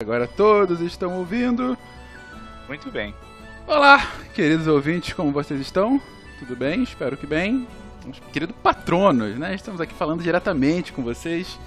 [0.00, 1.76] Agora todos estão ouvindo.
[2.68, 3.12] Muito bem.
[3.66, 6.00] Olá, queridos ouvintes, como vocês estão?
[6.38, 6.84] Tudo bem?
[6.84, 7.66] Espero que bem.
[8.08, 9.56] Os queridos patronos, né?
[9.56, 11.58] Estamos aqui falando diretamente com vocês.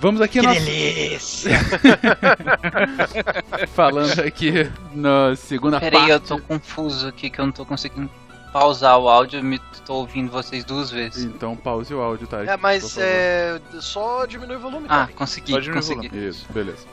[0.00, 0.60] Vamos aqui Que nosso...
[0.60, 1.58] delícia!
[3.76, 4.52] falando aqui
[4.94, 6.10] na segunda Peraí, parte.
[6.12, 8.08] eu tô confuso aqui que eu não tô conseguindo
[8.50, 11.24] pausar o áudio, me tô ouvindo vocês duas vezes.
[11.24, 12.42] Então pause o áudio, tá?
[12.46, 13.60] É, mas é.
[13.78, 15.12] Só diminui o volume, Ah, cara.
[15.12, 16.06] consegui, me consegui.
[16.16, 16.86] Isso, beleza.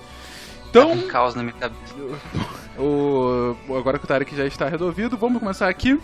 [0.72, 1.96] Tá Então, um caos na minha cabeça.
[2.78, 3.56] o...
[3.78, 6.00] agora que o Tarek já está resolvido, vamos começar aqui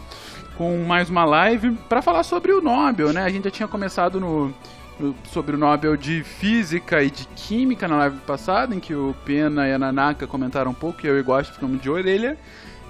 [0.58, 3.24] com mais uma live para falar sobre o Nobel, né?
[3.24, 4.54] A gente já tinha começado no,
[5.00, 9.16] no- sobre o Nobel de Física e de Química na live passada, em que o
[9.26, 12.38] Pena e a Nanaka comentaram um pouco, e eu e Gosto ficamos de orelha.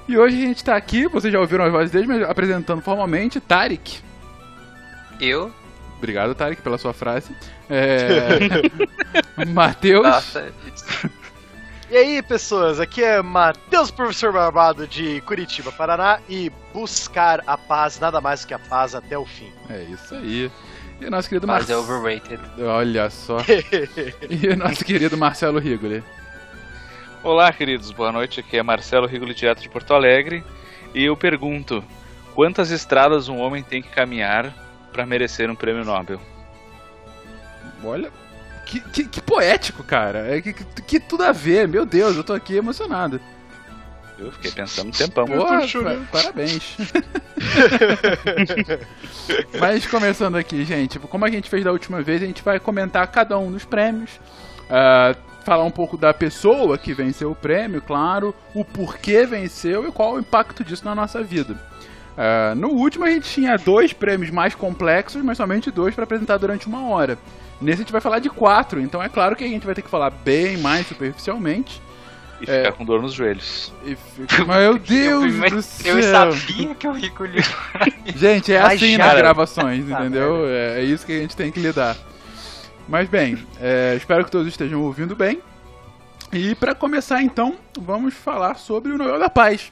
[0.07, 3.39] E hoje a gente está aqui, vocês já ouviram as vozes deles, mas apresentando formalmente
[3.39, 3.99] Tarek.
[5.19, 5.49] Eu?
[5.97, 7.33] Obrigado, Tarek, pela sua frase.
[7.69, 8.37] É...
[9.47, 10.35] Matheus.
[11.93, 17.99] E aí, pessoas, aqui é Matheus, professor Barbado de Curitiba, Paraná, e buscar a paz,
[17.99, 19.53] nada mais do que a paz até o fim.
[19.69, 20.51] É isso aí.
[20.99, 21.99] E o nosso querido mas é Marcelo.
[21.99, 22.41] overrated.
[22.59, 23.37] Olha só.
[24.27, 26.03] E o nosso querido Marcelo Rigoli.
[27.23, 27.91] Olá, queridos.
[27.91, 28.39] Boa noite.
[28.39, 30.43] Aqui é Marcelo Rigoli, direto de Porto Alegre.
[30.95, 31.83] E eu pergunto:
[32.33, 34.51] quantas estradas um homem tem que caminhar
[34.91, 36.19] para merecer um prêmio Nobel?
[37.83, 38.22] Olha.
[38.73, 40.35] Que, que, que poético, cara.
[40.35, 41.67] É que, que, que tudo a ver.
[41.67, 43.21] Meu Deus, eu tô aqui emocionado.
[44.17, 45.25] Eu fiquei pensando um tempão.
[45.25, 46.75] Porra, pa- parabéns.
[49.59, 53.05] Mas começando aqui, gente, como a gente fez da última vez, a gente vai comentar
[53.07, 54.11] cada um dos prêmios.
[54.69, 59.91] ah, falar um pouco da pessoa que venceu o prêmio, claro, o porquê venceu e
[59.91, 61.55] qual o impacto disso na nossa vida.
[62.17, 66.37] Ah, no último a gente tinha dois prêmios mais complexos, mas somente dois para apresentar
[66.37, 67.17] durante uma hora.
[67.63, 69.81] Nesse a gente vai falar de quatro, então é claro que a gente vai ter
[69.81, 71.81] que falar bem mais superficialmente.
[72.41, 72.57] E É.
[72.65, 73.71] ficar com dor nos joelhos.
[74.15, 75.97] Fica- Meu Deus eu, do céu!
[75.97, 77.23] eu sabia que o Rico.
[78.15, 80.45] Gente, é Mas assim já- nas gravações, Tá entendeu?
[80.47, 81.95] É, é isso que a gente tem que lidar.
[82.87, 85.39] Mas bem, é, espero que todos estejam ouvindo bem.
[86.33, 89.71] E para começar então, vamos falar sobre o Nobel da Paz.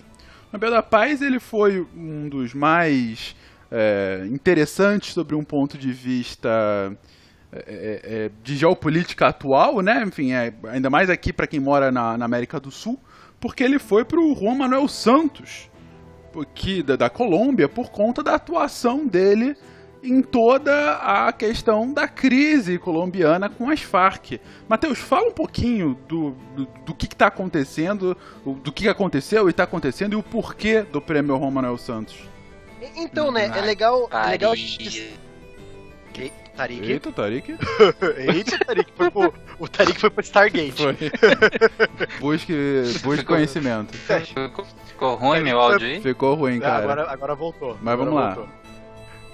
[0.49, 3.35] O Nobel da Paz ele foi um dos mais
[3.69, 6.49] é, interessantes sobre um ponto de vista
[7.51, 10.03] é, é, é, de geopolítica atual, né?
[10.05, 12.99] Enfim, é, ainda mais aqui para quem mora na, na América do Sul,
[13.39, 15.69] porque ele foi para o Juan Manuel Santos,
[16.55, 19.55] que, da, da Colômbia por conta da atuação dele
[20.03, 24.39] em toda a questão da crise colombiana com as Farc.
[24.67, 29.51] Matheus, fala um pouquinho do, do, do que está acontecendo, o- do que aconteceu e
[29.51, 32.17] está acontecendo e o porquê do prêmio Juan Manuel Santos.
[32.95, 35.13] Então, né, é legal, é legal a gente...
[36.51, 36.89] Eita, Tarik.
[36.89, 37.49] Eita, Tarik.
[38.17, 38.87] Eita, Tarik.
[38.95, 40.73] Foi pro, o Tarik foi pro Stargate.
[40.73, 40.95] Foi.
[42.19, 42.53] busque,
[43.03, 43.95] busque conhecimento.
[43.97, 46.01] Ficou, ficou ruim meu áudio aí?
[46.01, 46.83] Ficou ruim, Ah, cara.
[46.83, 47.77] Agora, agora voltou.
[47.81, 48.33] Mas agora vamos lá.
[48.35, 48.53] voltou.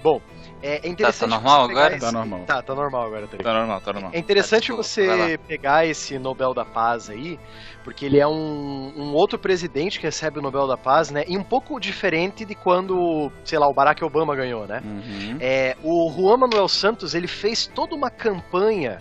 [0.02, 0.22] Bom,
[0.62, 1.28] é, é Tá, interessante.
[1.30, 1.96] tá normal agora?
[1.96, 2.40] esse- Tá normal.
[2.46, 3.42] Tá, tá normal agora, Tarik.
[3.44, 4.10] Tá normal, tá normal.
[4.14, 7.38] É interessante vai você pegar esse Nobel da Paz aí,
[7.88, 11.24] porque ele é um, um outro presidente que recebe o Nobel da Paz, né?
[11.26, 14.82] E um pouco diferente de quando, sei lá, o Barack Obama ganhou, né?
[14.84, 15.38] Uhum.
[15.40, 18.98] É, o Juan Manuel Santos ele fez toda uma campanha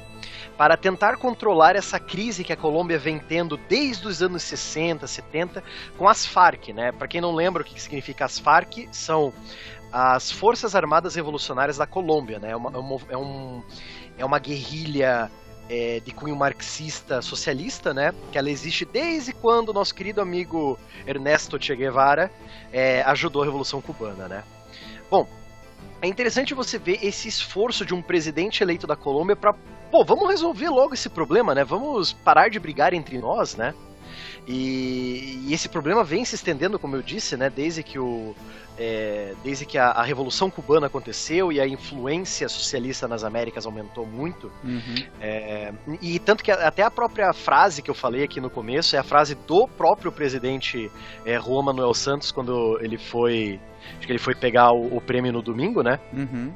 [0.57, 5.61] para tentar controlar essa crise que a Colômbia vem tendo desde os anos 60, 70
[5.97, 6.93] com as Farc, né?
[6.93, 9.33] Para quem não lembra o que significa as Farc, são
[9.91, 12.51] as Forças Armadas Revolucionárias da Colômbia, né?
[12.51, 13.63] É uma, é uma, é um-
[14.17, 15.29] é uma guerrilha
[15.69, 18.13] é, de cunho marxista socialista, né?
[18.31, 22.31] Que ela existe desde quando o nosso querido amigo Ernesto Che Guevara
[22.72, 24.44] é, ajudou a Revolução Cubana, né?
[25.09, 25.27] Bom,
[26.01, 29.53] é interessante você ver esse esforço de um presidente eleito da Colômbia para,
[29.91, 31.63] pô, vamos resolver logo esse problema, né?
[31.63, 33.73] Vamos parar de brigar entre nós, né?
[34.47, 37.49] E, e esse problema vem se estendendo, como eu disse, né?
[37.49, 38.33] Desde que o
[38.77, 44.05] é, desde que a, a Revolução Cubana aconteceu e a influência socialista nas Américas aumentou
[44.05, 45.03] muito, Uhum.
[45.19, 48.99] é, e tanto que até a própria frase que eu falei aqui no começo é
[48.99, 50.91] a frase do próprio presidente
[51.25, 53.59] é, Juan Manuel Santos quando ele foi,
[53.97, 56.00] acho que ele foi pegar o, o prêmio no domingo, né?
[56.13, 56.53] Uhum.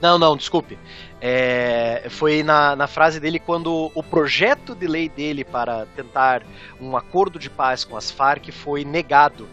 [0.00, 0.78] Não, não, desculpe.
[1.20, 6.42] É, foi na, na frase dele quando o projeto de lei dele para tentar
[6.80, 9.48] um acordo de paz com as Farc foi negado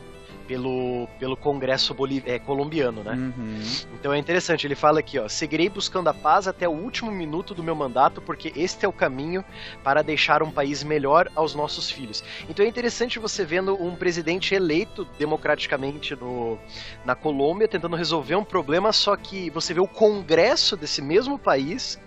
[0.48, 3.14] pelo, pelo Congresso boli- é, colombiano, né?
[3.14, 3.60] Uhum.
[3.94, 7.54] Então é interessante, ele fala aqui, ó, seguirei buscando a paz até o último minuto
[7.54, 9.44] do meu mandato, porque este é o caminho
[9.84, 12.24] para deixar um país melhor aos nossos filhos.
[12.50, 16.58] Então é interessante você vendo um presidente eleito democraticamente no,
[17.04, 22.00] na Colômbia tentando resolver um problema, só que você vê o Congresso desse mesmo país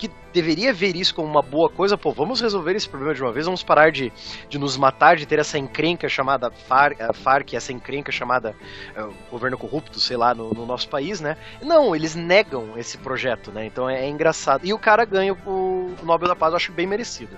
[0.00, 3.30] que deveria ver isso como uma boa coisa, pô, vamos resolver esse problema de uma
[3.30, 4.10] vez, vamos parar de,
[4.48, 8.56] de nos matar, de ter essa encrenca chamada FARC, FARC essa encrenca chamada
[8.96, 11.36] uh, governo corrupto, sei lá, no, no, nosso país, né?
[11.62, 13.66] Não, eles negam esse projeto, né?
[13.66, 14.64] Então é, é engraçado.
[14.64, 17.36] E o cara ganha o, o Nobel da Paz, eu acho bem merecido.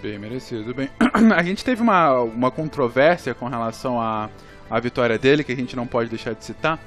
[0.00, 0.72] Bem merecido.
[0.72, 0.88] Bem,
[1.36, 4.30] a gente teve uma, uma controvérsia com relação à,
[4.70, 6.78] à vitória dele, que a gente não pode deixar de citar,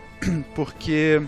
[0.56, 1.20] porque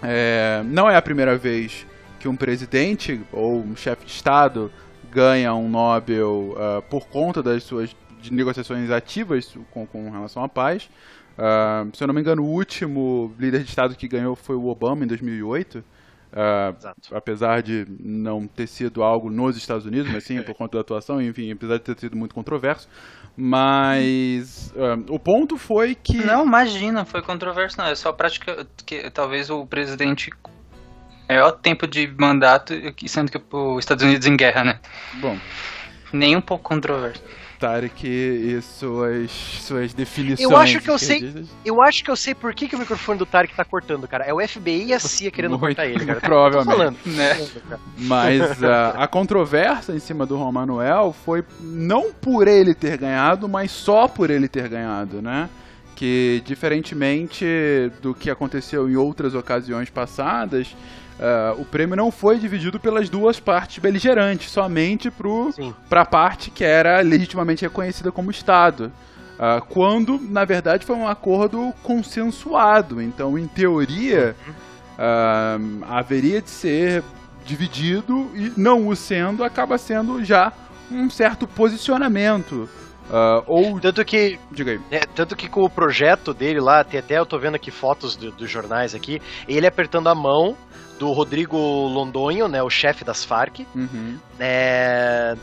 [0.00, 1.84] é, não é a primeira vez
[2.24, 4.72] que um presidente ou um chefe de Estado
[5.12, 7.94] ganha um Nobel uh, por conta das suas
[8.30, 10.88] negociações ativas com, com relação à paz.
[11.36, 14.68] Uh, se eu não me engano, o último líder de Estado que ganhou foi o
[14.68, 15.80] Obama em 2008.
[15.80, 15.84] Uh,
[17.12, 21.20] apesar de não ter sido algo nos Estados Unidos, mas sim por conta da atuação,
[21.20, 22.88] enfim, apesar de ter sido muito controverso.
[23.36, 26.24] Mas uh, o ponto foi que.
[26.24, 27.86] Não, imagina, foi controverso, não.
[27.86, 30.30] É só prática que talvez o presidente.
[31.28, 32.74] Maior tempo de mandato,
[33.06, 34.80] sendo que os Estados Unidos em guerra, né?
[35.14, 35.38] Bom.
[36.12, 37.22] Nem um pouco controverso.
[37.58, 40.40] Tarek e suas, suas definições.
[40.40, 41.46] Eu acho que eu sei.
[41.64, 44.24] Eu acho que eu sei por que, que o microfone do Tarek tá cortando, cara.
[44.24, 46.20] É o FBI e a CIA querendo Muito, cortar ele, cara.
[46.22, 46.98] Provavelmente.
[47.14, 47.48] Né?
[47.98, 53.70] Mas uh, a controvérsia em cima do Romanuel foi não por ele ter ganhado, mas
[53.70, 55.48] só por ele ter ganhado, né?
[55.94, 57.46] Que diferentemente
[58.02, 60.74] do que aconteceu em outras ocasiões passadas,
[61.18, 65.12] Uh, o prêmio não foi dividido pelas duas partes beligerantes, somente
[65.88, 68.90] para a parte que era legitimamente reconhecida como Estado.
[69.34, 73.00] Uh, quando, na verdade, foi um acordo consensuado.
[73.00, 74.34] Então, em teoria,
[74.98, 77.02] uh, haveria de ser
[77.44, 80.52] dividido e, não o sendo, acaba sendo já
[80.90, 82.68] um certo posicionamento.
[83.10, 84.80] Uh, ou tanto que diga aí.
[84.90, 88.16] É, tanto que com o projeto dele lá tem até eu tô vendo aqui fotos
[88.16, 90.56] do, dos jornais aqui ele apertando a mão
[91.04, 94.18] do Rodrigo Londonho, né, o chefe das Farc, uhum.
[94.40, 95.36] é,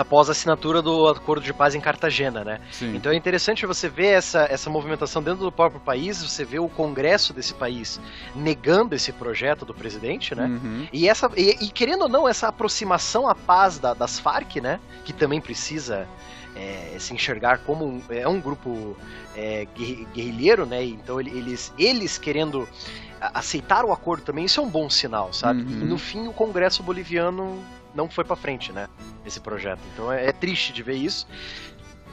[0.00, 2.60] após a assinatura do Acordo de Paz em Cartagena, né?
[2.70, 2.96] Sim.
[2.96, 6.70] Então é interessante você ver essa, essa movimentação dentro do próprio país, você vê o
[6.70, 8.00] Congresso desse país
[8.34, 10.46] negando esse projeto do presidente, né?
[10.46, 10.88] Uhum.
[10.90, 14.80] E, essa, e, e, querendo ou não, essa aproximação à paz da, das Farc, né?
[15.04, 16.08] Que também precisa
[16.56, 18.96] é, se enxergar como um, é um grupo
[19.36, 19.66] é,
[20.14, 20.82] guerrilheiro, né?
[20.82, 22.66] Então eles, eles querendo
[23.20, 25.60] aceitar o acordo também, isso é um bom sinal, sabe?
[25.60, 25.82] Uhum.
[25.82, 27.62] E no fim o Congresso boliviano
[27.94, 28.88] não foi para frente, né?
[29.24, 29.80] Esse projeto.
[29.92, 31.26] Então é, é, triste de ver isso.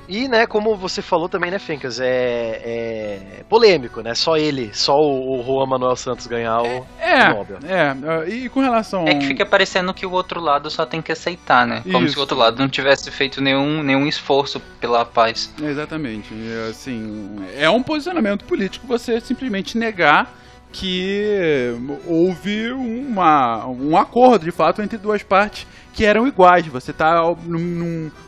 [0.09, 4.15] E, né, como você falou também, né, Fencas, é, é polêmico, né?
[4.15, 7.59] Só ele, só o, o Juan Manuel Santos ganhar o, é, o Nobel.
[7.67, 9.05] É, e com relação...
[9.05, 11.83] É que fica parecendo que o outro lado só tem que aceitar, né?
[11.91, 12.13] Como Isso.
[12.13, 15.53] se o outro lado não tivesse feito nenhum, nenhum esforço pela paz.
[15.61, 16.33] Exatamente.
[16.69, 20.33] Assim, é um posicionamento político você simplesmente negar
[20.71, 21.73] que
[22.05, 26.67] houve uma, um acordo de fato entre duas partes que eram iguais.
[26.67, 27.21] Você está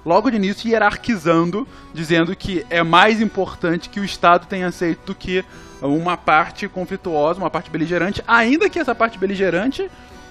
[0.06, 5.16] logo de início hierarquizando, dizendo que é mais importante que o Estado tenha aceito do
[5.16, 5.44] que
[5.82, 9.90] uma parte conflituosa, uma parte beligerante, ainda que essa parte beligerante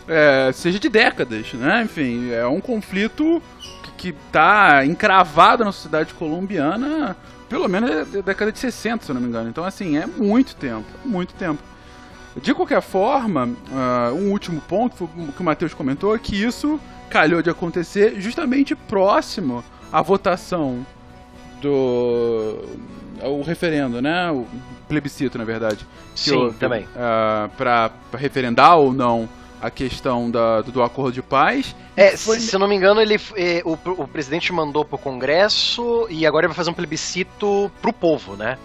[0.08, 1.82] é, seja de décadas, né?
[1.84, 3.42] Enfim, é um conflito
[3.96, 7.16] que está encravado na sociedade colombiana
[7.48, 9.48] pelo menos da década de 60, se não me engano.
[9.48, 11.62] Então, assim, é muito tempo, muito tempo.
[12.42, 16.80] De qualquer forma, uh, um último ponto que o Matheus comentou é que isso
[17.10, 20.86] calhou de acontecer justamente próximo à votação
[21.60, 22.64] do
[23.22, 24.30] o referendo, né?
[24.30, 24.46] O
[24.88, 25.84] plebiscito, na verdade.
[26.14, 26.84] Sim, também.
[26.84, 29.28] Uh, para referendar ou não
[29.60, 31.74] a questão da, do, do acordo de paz.
[31.96, 32.38] É, foi...
[32.38, 36.44] se eu não me engano, ele, eh, o, o presidente mandou pro Congresso e agora
[36.44, 38.56] ele vai fazer um plebiscito pro povo, né?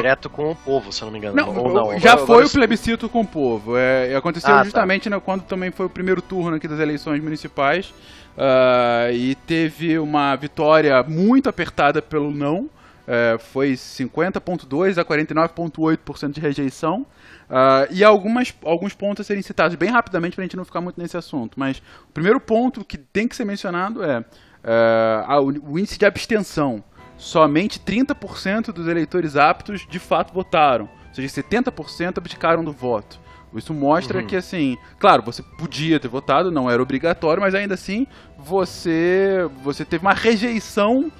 [0.00, 1.36] Direto com o povo, se eu não me engano.
[1.36, 1.98] Não, ou não.
[1.98, 2.46] Já agora, foi agora...
[2.46, 3.76] o plebiscito com o povo.
[3.76, 4.64] É, aconteceu ah, tá.
[4.64, 5.16] justamente tá.
[5.16, 7.92] né, quando também foi o primeiro turno aqui das eleições municipais.
[8.36, 12.68] Uh, e teve uma vitória muito apertada pelo não.
[13.06, 17.06] Uh, foi 50,2% a 49,8% de rejeição.
[17.48, 20.80] Uh, e algumas, alguns pontos a serem citados bem rapidamente para a gente não ficar
[20.80, 21.58] muito nesse assunto.
[21.60, 26.82] Mas o primeiro ponto que tem que ser mencionado é uh, o índice de abstenção
[27.16, 30.88] somente 30% dos eleitores aptos de fato votaram.
[31.08, 33.18] Ou seja, 70% abdicaram do voto.
[33.54, 34.26] Isso mostra uhum.
[34.26, 38.06] que, assim, claro, você podia ter votado, não era obrigatório, mas ainda assim
[38.36, 41.10] você, você teve uma rejeição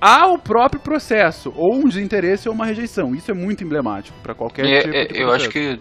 [0.00, 3.14] ao próprio processo, ou um desinteresse ou uma rejeição.
[3.14, 5.80] Isso é muito emblemático para qualquer e, tipo é, Eu acho que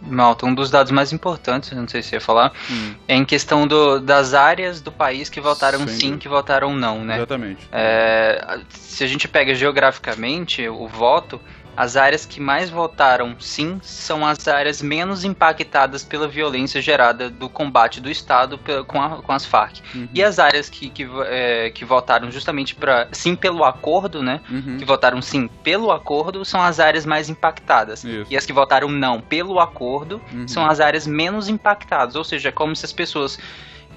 [0.00, 2.94] Malta, um dos dados mais importantes, não sei se ia falar, hum.
[3.06, 7.04] é em questão do, das áreas do país que votaram Sem sim, que votaram não,
[7.04, 7.16] né?
[7.16, 7.68] Exatamente.
[7.70, 11.40] É, se a gente pega geograficamente o voto,
[11.76, 17.48] as áreas que mais votaram sim são as áreas menos impactadas pela violência gerada do
[17.48, 19.80] combate do Estado com, a, com as Farc.
[19.94, 20.08] Uhum.
[20.12, 24.40] E as áreas que, que, é, que votaram justamente para sim pelo acordo, né?
[24.50, 24.78] Uhum.
[24.78, 28.04] Que votaram sim pelo acordo são as áreas mais impactadas.
[28.04, 28.26] Isso.
[28.30, 30.46] E as que votaram não pelo acordo uhum.
[30.46, 32.14] são as áreas menos impactadas.
[32.14, 33.38] Ou seja, é como se as pessoas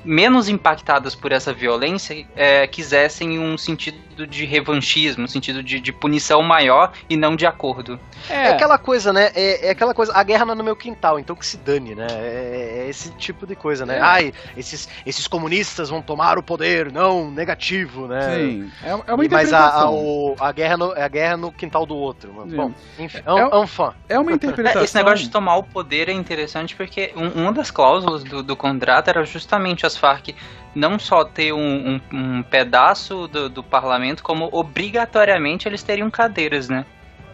[0.03, 5.91] menos impactadas por essa violência é, quisessem um sentido de revanchismo, um sentido de, de,
[5.91, 7.99] punição maior e não de acordo.
[8.29, 9.31] É, é aquela coisa, né?
[9.33, 11.95] É, é, aquela coisa, a guerra não é no meu quintal, então que se dane,
[11.95, 12.07] né?
[12.11, 13.97] É, é esse tipo de coisa, né?
[13.97, 14.01] É.
[14.01, 18.35] Ai, esses, esses comunistas vão tomar o poder, não, negativo, né?
[18.35, 19.31] Sim, é, é uma interpretação.
[19.31, 22.31] Mas a, a, o, a, guerra no, a guerra no quintal do outro.
[22.47, 22.55] Sim.
[22.55, 23.93] Bom, enfim, é, um, um fã.
[24.07, 24.83] É uma interpretação.
[24.83, 28.55] esse negócio de tomar o poder é interessante porque um, uma das cláusulas do, do
[28.55, 30.35] contrato era justamente as Farc
[30.75, 36.67] não só ter um, um, um pedaço do, do, parlamento, como obrigatoriamente eles teriam cadeiras,
[36.67, 36.85] né?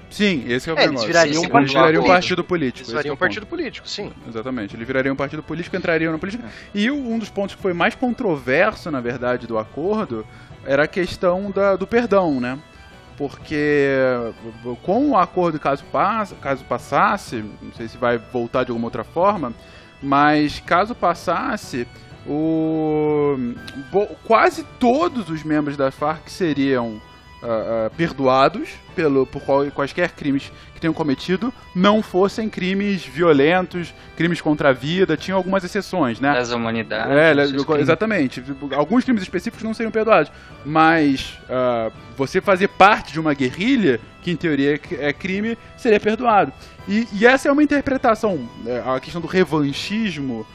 [0.10, 2.80] Sim, esse é o é, Eles virariam, sim, eles virariam um partido político.
[2.80, 4.12] Eles virariam é um partido político, sim.
[4.28, 4.76] Exatamente.
[4.76, 6.46] Eles virariam um partido político, entrariam na política.
[6.46, 6.50] É.
[6.74, 10.26] E um dos pontos que foi mais controverso, na verdade, do acordo
[10.66, 12.58] era a questão da, do perdão, né?
[13.18, 13.88] Porque
[14.82, 19.04] com o acordo, caso, passe, caso passasse, não sei se vai voltar de alguma outra
[19.04, 19.54] forma,
[20.02, 21.86] mas caso passasse,
[22.28, 23.36] o,
[24.26, 27.02] quase todos os membros da Farc seriam
[27.42, 33.94] uh, uh, perdoados pelo, por qual, quaisquer crimes que tenham cometido não fossem crimes violentos,
[34.16, 36.34] crimes contra a vida, tinham algumas exceções, né?
[36.34, 37.12] Das humanidades.
[37.12, 38.44] É, exatamente.
[38.76, 40.32] Alguns crimes específicos não seriam perdoados,
[40.66, 46.52] mas uh, você fazer parte de uma guerrilha, que em teoria é crime, seria perdoado.
[46.88, 50.46] E, e essa é uma interpretação, é, a questão do revanchismo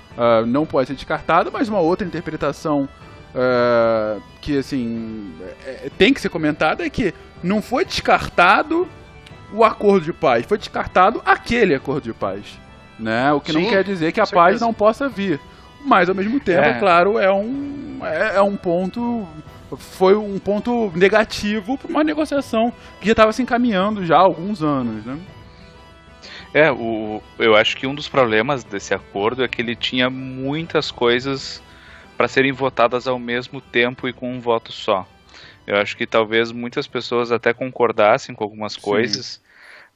[0.47, 2.89] não pode ser descartada, mas uma outra interpretação
[3.35, 5.33] uh, que assim
[5.67, 7.13] é, tem que ser comentada é que
[7.43, 8.89] não foi descartado
[9.53, 12.59] o acordo de paz, foi descartado aquele acordo de paz,
[12.99, 13.33] né?
[13.33, 15.39] O que Sim, não quer dizer que a paz não possa vir,
[15.85, 16.79] mas ao mesmo tempo, é.
[16.79, 19.27] claro, é um é, é um ponto
[19.77, 24.63] foi um ponto negativo para uma negociação que já estava se encaminhando já há alguns
[24.63, 25.19] anos, né?
[26.53, 30.91] É, o, eu acho que um dos problemas desse acordo é que ele tinha muitas
[30.91, 31.61] coisas
[32.17, 35.07] para serem votadas ao mesmo tempo e com um voto só.
[35.67, 39.41] Eu acho que talvez muitas pessoas até concordassem com algumas coisas, Sim.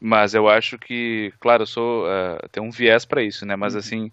[0.01, 3.55] mas eu acho que, claro, eu sou uh, tem um viés para isso, né?
[3.55, 3.81] Mas uhum.
[3.81, 4.13] assim,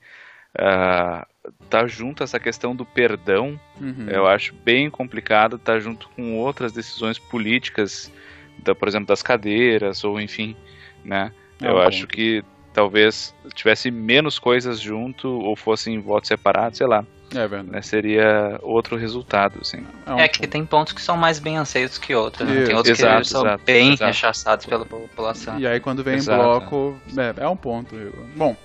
[0.55, 1.25] uh,
[1.69, 4.07] tá junto essa questão do perdão, uhum.
[4.09, 8.11] eu acho bem complicado, tá junto com outras decisões políticas,
[8.57, 10.55] da, por exemplo, das cadeiras ou enfim,
[11.03, 11.31] né?
[11.61, 12.43] eu acho que
[12.73, 17.05] talvez tivesse menos coisas junto ou fossem votos separados, sei lá.
[17.35, 17.71] É verdade.
[17.71, 19.85] Né, seria outro resultado, assim.
[20.05, 20.49] É, um é que ponto.
[20.49, 22.47] tem pontos que são mais bem aceitos que outros.
[22.47, 22.65] Né?
[22.65, 24.05] Tem outros exato, que são exato, bem exato.
[24.05, 25.59] rechaçados pela população.
[25.59, 27.95] E aí quando vem em bloco, é, é, um ponto.
[28.35, 28.55] Bom,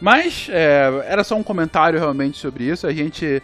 [0.00, 2.86] mas é, era só um comentário realmente sobre isso.
[2.86, 3.42] A gente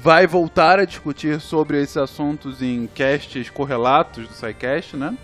[0.00, 5.16] vai voltar a discutir sobre esses assuntos em casts correlatos do SciCast, né?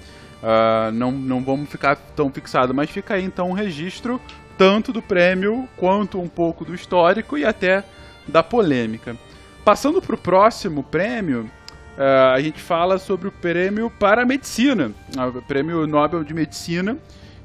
[0.43, 4.19] Uh, não, não vamos ficar tão fixados, mas fica aí então um registro
[4.57, 7.85] tanto do prêmio quanto um pouco do histórico e até
[8.31, 9.17] da polêmica.
[9.65, 11.51] Passando para o próximo prêmio,
[11.97, 14.93] uh, a gente fala sobre o prêmio para a medicina,
[15.37, 16.97] o prêmio Nobel de Medicina,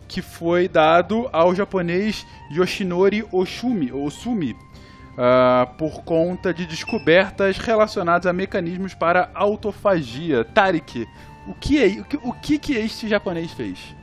[0.07, 8.33] que foi dado ao japonês Yoshinori Oshumi, Osumi, uh, por conta de descobertas relacionadas a
[8.33, 10.45] mecanismos para autofagia.
[10.45, 11.07] Tarik,
[11.47, 13.95] o que é, o que, o que, que este japonês fez?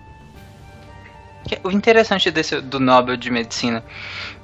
[1.64, 3.84] O interessante desse, do Nobel de Medicina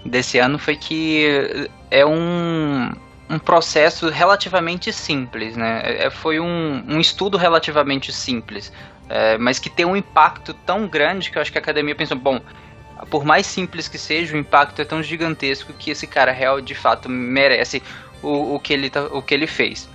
[0.04, 2.90] desse ano foi que é um,
[3.30, 5.82] um processo relativamente simples, né?
[5.84, 8.72] É, é, foi um, um estudo relativamente simples,
[9.08, 12.16] é, mas que tem um impacto tão grande que eu acho que a academia pensou,
[12.16, 12.40] bom,
[13.10, 16.74] por mais simples que seja, o impacto é tão gigantesco que esse cara real de
[16.74, 17.82] fato merece
[18.22, 19.88] o, o, que, ele, tá, o que ele fez.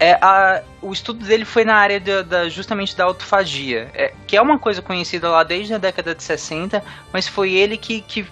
[0.00, 4.36] É, a, o estudo dele foi na área da, da justamente da autofagia, é, que
[4.36, 8.24] é uma coisa conhecida lá desde a década de 60, mas foi ele que, que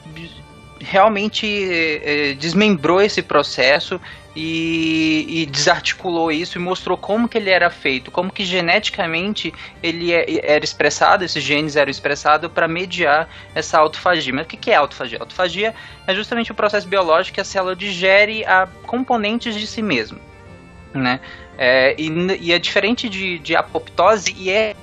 [0.81, 4.01] realmente é, é, desmembrou esse processo
[4.35, 10.13] e, e, desarticulou isso e mostrou como que ele era feito, como que geneticamente ele
[10.13, 14.35] é, era expressado, esses genes eram expressados para mediar essa autofagia.
[14.35, 15.19] Mas o que é autofagia?
[15.19, 15.75] Autofagia
[16.07, 20.19] é justamente o processo biológico que a célula digere a componentes de si mesma,
[20.93, 21.19] né?
[21.59, 22.11] É, e,
[22.41, 24.75] e, é diferente de, de apoptose e é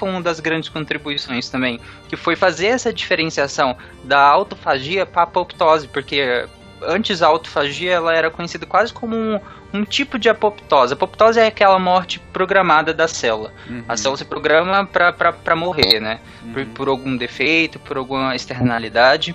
[0.00, 6.44] uma das grandes contribuições também, que foi fazer essa diferenciação da autofagia para apoptose, porque
[6.82, 9.40] antes a autofagia ela era conhecida quase como um,
[9.72, 10.92] um tipo de apoptose.
[10.92, 13.52] A apoptose é aquela morte programada da célula.
[13.68, 13.84] Uhum.
[13.88, 16.20] A célula se programa para morrer, né?
[16.42, 16.52] Uhum.
[16.52, 19.34] Por, por, algum defeito, por alguma externalidade.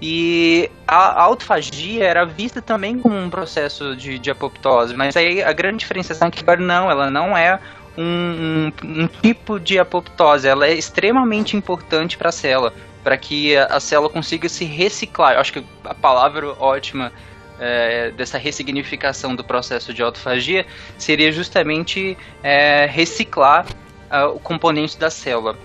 [0.00, 5.52] E a autofagia era vista também como um processo de, de apoptose, mas aí a
[5.52, 7.58] grande diferenciação é que agora não, ela não é
[7.96, 13.56] um, um, um tipo de apoptose, ela é extremamente importante para a célula, para que
[13.56, 15.34] a, a, célula consiga se reciclar.
[15.34, 17.10] Eu acho que a palavra ótima
[17.58, 20.66] é, dessa ressignificação do processo de autofagia
[20.98, 23.66] seria justamente é, reciclar
[24.10, 25.56] uh, o componente da célula.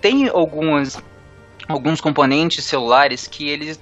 [0.00, 1.02] Tem algumas
[1.68, 3.80] alguns componentes celulares que eles,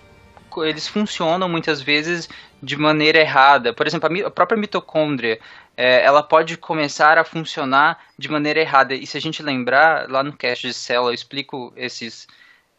[0.58, 2.28] eles funcionam muitas vezes
[2.62, 3.72] de maneira errada.
[3.72, 5.38] Por exemplo, a, a própria mitocôndria,
[5.76, 8.94] é, ela pode começar a funcionar de maneira errada.
[8.94, 12.26] E se a gente lembrar, lá no cast de célula eu explico esses,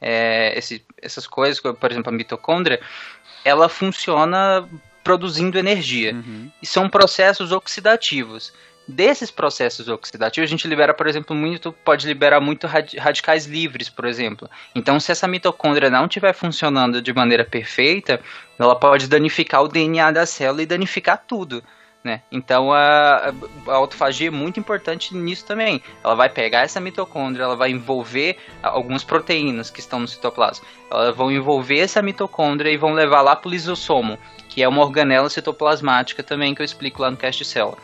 [0.02, 2.82] é, esse, essas coisas, por exemplo, a mitocôndria,
[3.46, 4.68] ela funciona
[5.04, 6.14] produzindo energia.
[6.14, 6.52] Uhum.
[6.62, 8.52] E são processos oxidativos
[8.88, 14.06] desses processos oxidativos, a gente libera, por exemplo, muito, pode liberar muito radicais livres, por
[14.06, 14.50] exemplo.
[14.74, 18.22] Então, se essa mitocôndria não estiver funcionando de maneira perfeita,
[18.58, 21.64] ela pode danificar o DNA da célula e danificar tudo.
[22.04, 22.22] Né?
[22.32, 23.34] Então a,
[23.68, 25.82] a, autofagia é muito importante nisso também.
[26.02, 30.66] Ela vai pegar essa mitocôndria, ela vai envolver algumas proteínas que estão no citoplasma.
[30.90, 34.18] Elas vão envolver essa mitocôndria e vão levar lá para o lisossomo,
[34.48, 37.78] que é uma organela citoplasmática também que eu explico lá no cast célula.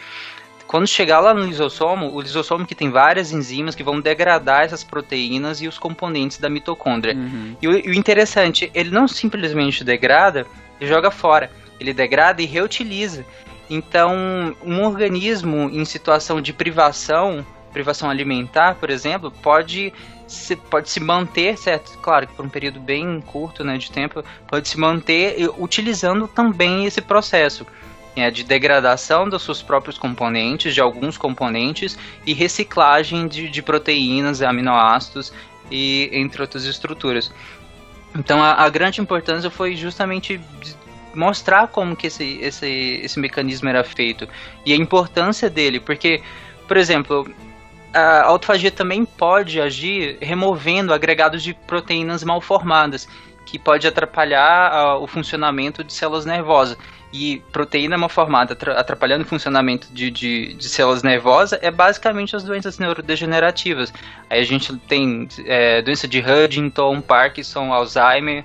[0.74, 4.84] Quando chegar lá no lisossomo, o lisossomo que tem várias enzimas que vão degradar essas
[4.84, 7.14] proteínas e os componentes da mitocôndria.
[7.14, 7.56] Uhum.
[7.62, 10.48] E, o, e o interessante, ele não simplesmente degrada
[10.82, 11.52] e joga fora.
[11.80, 13.24] Ele degrada e reutiliza.
[13.70, 19.94] Então, um organismo em situação de privação, privação alimentar, por exemplo, pode
[20.26, 21.96] se, pode se manter, certo?
[22.00, 26.88] Claro que por um período bem curto né, de tempo, pode se manter utilizando também
[26.88, 27.64] esse processo
[28.16, 34.42] é, de degradação dos seus próprios componentes, de alguns componentes, e reciclagem de, de proteínas,
[34.42, 35.34] aminoácidos
[35.72, 37.32] e entre outras estruturas.
[38.16, 40.40] Então a, a, grande importância foi justamente
[41.16, 44.28] mostrar como que esse, esse, esse mecanismo era feito
[44.66, 46.22] e a importância dele, porque,
[46.68, 47.28] por exemplo,
[47.94, 53.08] a autofagia também pode agir removendo agregados de proteínas mal formadas,
[53.46, 56.78] que pode atrapalhar uh, o funcionamento de células nervosas
[57.14, 62.44] e proteína mal formada atrapalhando o funcionamento de, de, de, células nervosas é basicamente as
[62.44, 63.94] doenças neurodegenerativas.
[64.28, 68.44] Aí a gente tem é, doença de Huntington, Parkinson, Alzheimer.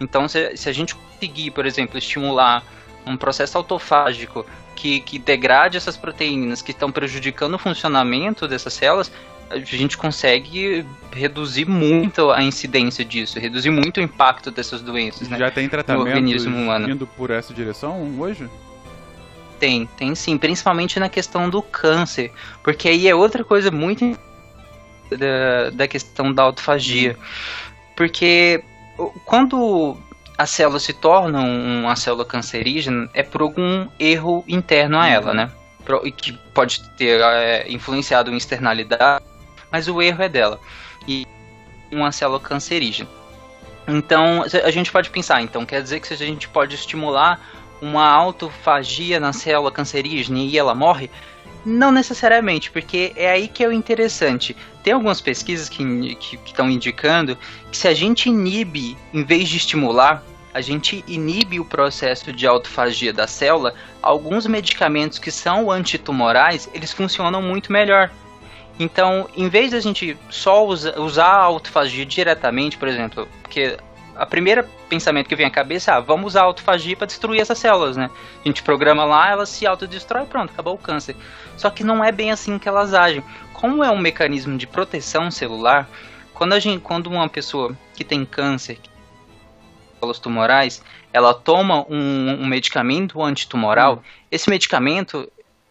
[0.00, 2.64] Então, se, se a gente conseguir, por exemplo, estimular
[3.04, 9.12] um processo autofágico que, que degrade essas proteínas que estão prejudicando o funcionamento dessas células,
[9.50, 15.28] a gente consegue reduzir muito a incidência disso, reduzir muito o impacto dessas doenças.
[15.28, 16.18] Né, Já tem tratamento
[16.90, 18.48] indo por essa direção hoje?
[19.58, 22.30] Tem, tem sim, principalmente na questão do câncer,
[22.62, 24.18] porque aí é outra coisa muito
[25.10, 27.16] da, da questão da autofagia.
[27.96, 28.62] Porque
[29.24, 29.96] quando
[30.36, 35.36] a célula se torna uma célula cancerígena, é por algum erro interno a ela, uhum.
[35.36, 35.50] né?
[36.16, 39.24] Que pode ter é, influenciado em externalidade
[39.76, 40.58] mas o erro é dela.
[41.06, 41.26] E
[41.92, 43.10] uma célula cancerígena.
[43.86, 47.38] Então, a gente pode pensar, então quer dizer que se a gente pode estimular
[47.82, 51.10] uma autofagia na célula cancerígena e ela morre?
[51.62, 54.56] Não necessariamente, porque é aí que é o interessante.
[54.82, 55.84] Tem algumas pesquisas que
[56.46, 57.36] estão indicando
[57.70, 62.46] que se a gente inibe, em vez de estimular, a gente inibe o processo de
[62.46, 68.10] autofagia da célula, alguns medicamentos que são antitumorais, eles funcionam muito melhor.
[68.78, 73.76] Então, em vez da gente só usa, usar a autofagia diretamente, por exemplo, porque
[74.14, 77.40] a primeira pensamento que vem à cabeça é, ah, vamos usar a autofagia para destruir
[77.40, 78.10] essas células, né?
[78.44, 81.16] A gente programa lá, elas se autodestrói pronto, acabou o câncer.
[81.56, 83.22] Só que não é bem assim que elas agem.
[83.52, 85.88] Como é um mecanismo de proteção celular,
[86.34, 88.78] quando, a gente, quando uma pessoa que tem câncer,
[89.98, 94.00] células tumorais, ela toma um, um medicamento antitumoral, hum.
[94.30, 95.30] esse medicamento,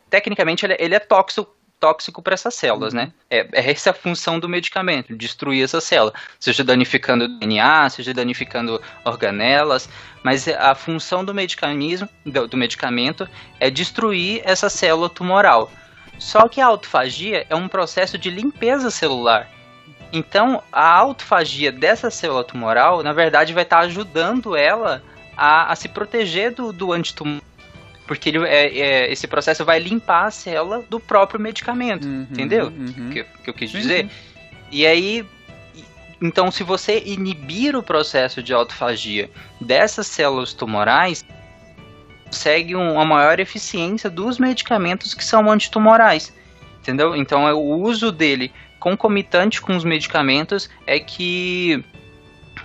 [0.10, 1.55] tecnicamente, ele, ele é tóxico
[1.86, 3.12] tóxico para essas células, né?
[3.30, 8.82] É, é, essa a função do medicamento, destruir essa célula, seja danificando DNA, seja danificando
[9.04, 9.88] organelas,
[10.24, 15.71] mas a função do mecanismo, do, do medicamento é destruir essa célula tumoral.
[16.17, 19.48] Só que a autofagia é um processo de limpeza celular.
[20.12, 25.04] Então, a autofagia dessa célula tumoral, na verdade, vai estar ajudando ela
[25.38, 27.41] a, a se proteger do, do antitumor
[28.08, 32.06] porque ele, é, é, esse processo vai limpar a célula do próprio medicamento.
[32.08, 32.68] Uhum, entendeu?
[32.68, 33.10] Uhum.
[33.12, 34.06] Que, que eu quis dizer?
[34.06, 34.10] Sim.
[34.72, 35.26] E aí,
[36.22, 41.26] então, se você inibir o processo de autofagia dessas células tumorais,
[42.26, 46.34] consegue uma maior eficiência dos medicamentos que são antitumorais.
[46.80, 47.15] Entendeu?
[47.15, 51.84] Então, é o uso dele concomitante com os medicamentos é que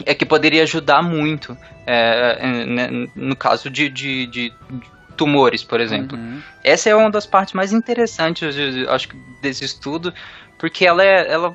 [0.05, 4.53] é que poderia ajudar muito é, é né, no caso de, de, de,
[5.21, 6.17] tumores, por exemplo.
[6.17, 6.41] Uhum.
[6.65, 8.57] Essa é uma das partes mais interessantes,
[8.89, 9.09] acho
[9.43, 10.15] desse estudo,
[10.59, 11.55] porque ela é, ela,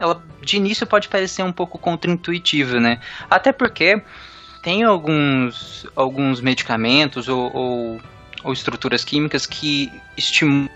[0.00, 2.98] ela de início pode parecer um pouco contraintuitiva, né?
[3.30, 4.02] Até porque
[4.64, 8.00] tem alguns, alguns medicamentos ou, ou,
[8.42, 10.68] ou estruturas químicas que estimulam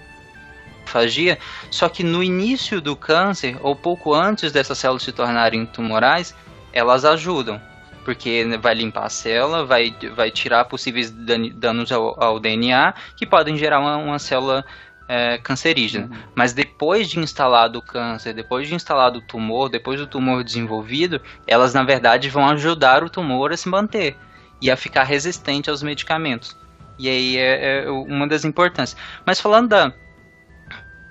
[0.87, 1.39] fagia,
[1.71, 6.35] só que no início do câncer, ou pouco antes dessas células se tornarem tumorais,
[6.73, 7.61] elas ajudam.
[8.05, 13.57] Porque vai limpar a célula, vai, vai tirar possíveis danos ao, ao DNA que podem
[13.57, 14.65] gerar uma, uma célula
[15.09, 16.07] é, cancerígena.
[16.07, 16.19] Uhum.
[16.35, 21.21] Mas depois de instalado o câncer, depois de instalado o tumor, depois do tumor desenvolvido,
[21.47, 24.17] elas na verdade vão ajudar o tumor a se manter
[24.61, 26.57] e a ficar resistente aos medicamentos.
[26.99, 29.01] E aí é, é uma das importâncias.
[29.25, 29.93] Mas falando da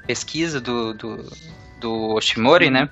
[0.06, 1.26] pesquisa do, do,
[1.80, 2.89] do Oshimori, né?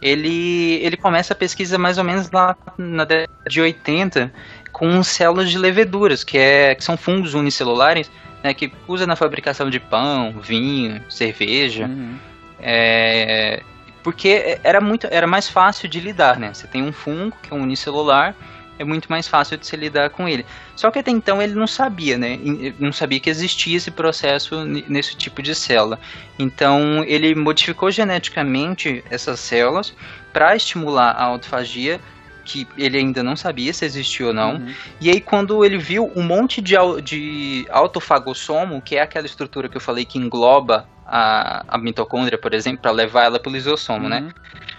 [0.00, 4.32] Ele, ele começa a pesquisa mais ou menos lá na década de 80
[4.72, 8.10] com células de leveduras, que, é, que são fungos unicelulares,
[8.42, 11.86] né, que usa na fabricação de pão, vinho, cerveja.
[11.86, 12.16] Uhum.
[12.60, 13.62] É,
[14.02, 16.54] porque era muito era mais fácil de lidar, né?
[16.54, 18.36] Você tem um fungo que é um unicelular
[18.78, 20.44] é muito mais fácil de se lidar com ele.
[20.74, 22.38] Só que até então ele não sabia, né?
[22.78, 25.98] Não sabia que existia esse processo nesse tipo de célula.
[26.38, 29.94] Então ele modificou geneticamente essas células
[30.32, 32.00] para estimular a autofagia
[32.44, 34.54] que ele ainda não sabia se existia ou não.
[34.54, 34.74] Uhum.
[35.00, 39.76] E aí, quando ele viu um monte de, de autofagossomo, que é aquela estrutura que
[39.76, 44.08] eu falei que engloba a, a mitocôndria, por exemplo, para levar ela para o lisossomo,
[44.08, 44.20] né?
[44.20, 44.26] uhum.
[44.26, 44.32] né?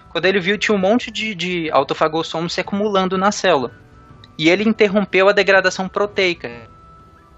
[0.09, 3.71] Quando ele viu, tinha um monte de, de autofagossomo se acumulando na célula
[4.37, 6.51] e ele interrompeu a degradação proteica.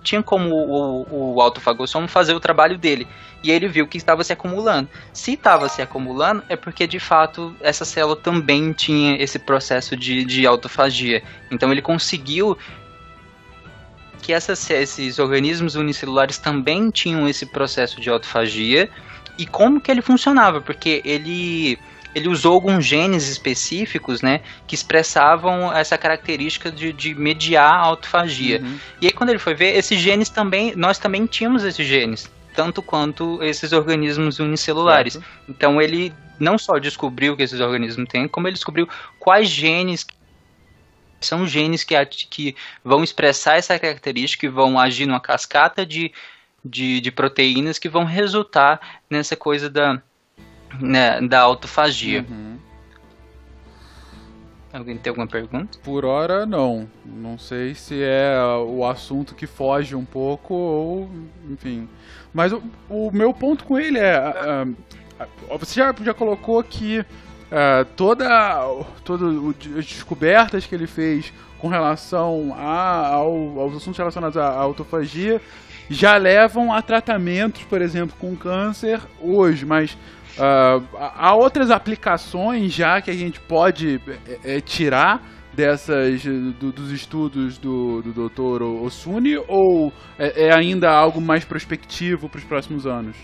[0.02, 3.08] Tinha como o, o autofagossomo fazer o trabalho dele.
[3.44, 4.90] E ele viu que estava se acumulando.
[5.14, 10.26] Se estava se acumulando, é porque de fato essa célula também tinha esse processo de,
[10.26, 11.24] de autofagia.
[11.52, 12.58] Então ele conseguiu
[14.22, 18.90] que essas, esses organismos unicelulares também tinham esse processo de autofagia.
[19.38, 20.60] E como que ele funcionava?
[20.60, 21.80] Porque ele
[22.14, 28.62] ele usou alguns genes específicos, né, que expressavam essa característica de, de mediar a autofagia.
[28.62, 28.80] Uhum.
[29.02, 32.82] E aí quando ele foi ver, esses genes também, nós também tínhamos esses genes, tanto
[32.82, 35.14] quanto esses organismos unicelulares.
[35.14, 35.28] Certo.
[35.48, 38.88] Então ele não só descobriu que esses organismos têm, como ele descobriu
[39.20, 40.06] quais genes
[41.22, 46.14] são genes que, que vão expressar essa característica e vão agir numa cascata de,
[46.64, 50.02] de, de proteínas que vão resultar nessa coisa da,
[50.80, 52.26] né, da autofagia.
[52.30, 52.58] Uhum.
[54.72, 55.80] Alguém tem alguma pergunta?
[55.84, 56.88] Por hora, não.
[57.04, 61.10] Não sei se é o assunto que foge um pouco ou.
[61.50, 61.90] Enfim.
[62.32, 64.20] Mas o, o meu ponto com ele é.
[64.20, 68.28] Uh, você já, já colocou que uh, toda,
[69.04, 75.42] todas as descobertas que ele fez com relação a, ao, aos assuntos relacionados à autofagia
[75.90, 79.98] já levam a tratamentos, por exemplo, com câncer hoje, mas
[80.40, 85.22] Uh, há outras aplicações já que a gente pode é, é, tirar
[85.52, 88.64] dessas do, dos estudos do, do Dr.
[88.64, 93.18] Osuni ou é, é ainda algo mais prospectivo para os próximos anos?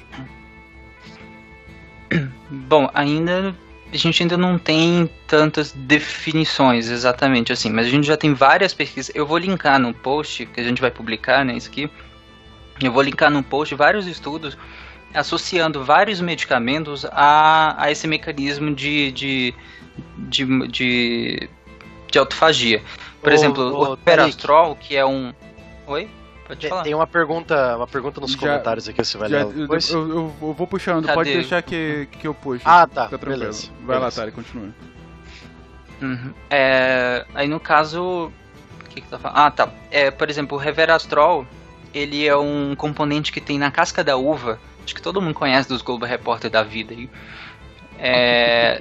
[2.52, 3.56] Bom, ainda
[3.94, 8.74] a gente ainda não tem tantas definições exatamente assim, mas a gente já tem várias
[8.74, 9.16] pesquisas.
[9.16, 11.90] Eu vou linkar no post que a gente vai publicar, né, isso aqui.
[12.82, 14.58] Eu vou linkar no post vários estudos
[15.16, 19.54] associando vários medicamentos a, a esse mecanismo de, de,
[20.18, 21.50] de, de,
[22.12, 22.84] de autofagia.
[23.22, 25.34] Por exemplo, o Perastrol, que é um.
[25.88, 26.10] Oi?
[26.48, 26.84] Pode falar.
[26.84, 29.90] Tem uma pergunta, uma pergunta nos já, comentários aqui, você vai já, ler depois?
[29.90, 31.16] Eu, eu, eu, vou puxando, Cadê?
[31.16, 32.62] pode deixar que, que eu puxo.
[32.64, 33.08] Ah, tá.
[33.08, 33.70] Beleza.
[33.80, 34.00] Vai beleza.
[34.00, 34.70] lá, Tari, continua.
[36.02, 36.34] Uhum.
[36.50, 38.32] É, aí no caso.
[38.84, 39.38] O que, que tá falando?
[39.40, 39.70] Ah, tá.
[39.90, 41.48] É, por exemplo, o Reverastrol,
[41.94, 45.68] ele é um componente que tem na casca da uva acho que todo mundo conhece
[45.68, 47.10] dos Globo Repórter da vida aí.
[47.98, 48.80] É,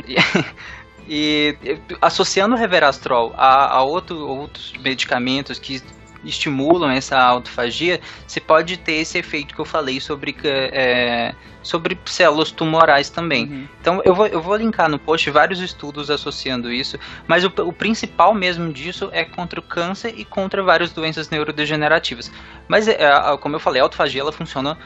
[1.08, 5.82] e, e, associando o Reverastrol a, a outro, outros medicamentos que
[6.24, 12.50] estimulam essa autofagia, você pode ter esse efeito que eu falei sobre, é, sobre células
[12.50, 13.44] tumorais também.
[13.44, 13.68] Uhum.
[13.80, 17.72] Então eu vou, eu vou linkar no post vários estudos associando isso, mas o, o
[17.72, 22.30] principal mesmo disso é contra o câncer e contra várias doenças neurodegenerativas.
[22.66, 22.98] Mas, é,
[23.40, 24.78] como eu falei, a autofagia ela funciona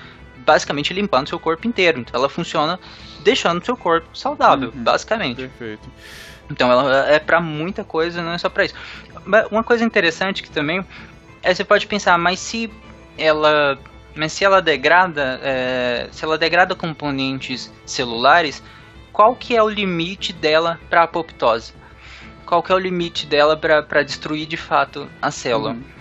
[0.49, 2.01] basicamente limpando seu corpo inteiro.
[2.01, 2.81] Então ela funciona
[3.21, 4.83] deixando seu corpo saudável, uhum.
[4.83, 5.43] basicamente.
[5.43, 5.87] Perfeito.
[6.51, 8.75] Então ela é para muita coisa, não é só para isso.
[9.51, 10.83] Uma coisa interessante que também
[11.43, 12.71] é você pode pensar, mas se
[13.19, 13.79] ela,
[14.15, 18.63] mas se ela degrada, é, se ela degrada componentes celulares,
[19.13, 21.75] qual que é o limite dela para apoptose?
[22.47, 25.73] Qual que é o limite dela para destruir de fato a célula?
[25.73, 25.98] Uhum.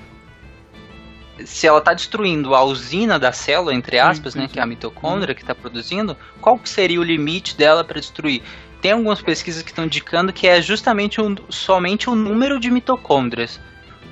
[1.46, 4.64] Se ela está destruindo a usina da célula, entre aspas, sim, sim, né, que é
[4.64, 8.42] a mitocôndria que está produzindo, qual que seria o limite dela para destruir?
[8.82, 13.60] tem algumas pesquisas que estão indicando que é justamente um, somente o número de mitocôndrias.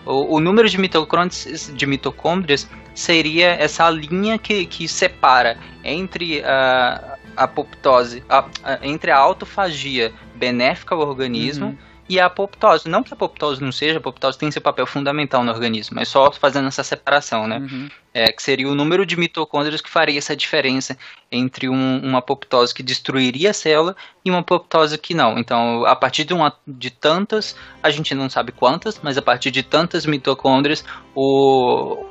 [0.06, 7.18] O, o número de mitocôndrias, de mitocôndrias seria essa linha que, que separa entre a,
[7.36, 12.88] a apoptose, a, a, entre a autofagia benéfica ao organismo uhum e a apoptose.
[12.88, 16.08] Não que a apoptose não seja, a apoptose tem seu papel fundamental no organismo, mas
[16.08, 17.60] só fazendo essa separação, né?
[17.60, 17.90] Uhum.
[18.14, 20.98] É, que seria o número de mitocôndrias que faria essa diferença
[21.30, 25.38] entre um, uma apoptose que destruiria a célula e uma apoptose que não.
[25.38, 29.52] Então, a partir de, uma, de tantas, a gente não sabe quantas, mas a partir
[29.52, 32.06] de tantas mitocôndrias, o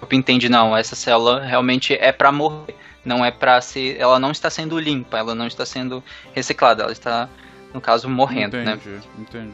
[0.00, 2.76] corpo entende, não, essa célula realmente é para morrer.
[3.04, 4.00] Não é para ser.
[4.00, 6.02] Ela não está sendo limpa, ela não está sendo
[6.34, 7.28] reciclada, ela está
[7.74, 9.00] no caso, morrendo, entendi, né?
[9.18, 9.52] Entendi.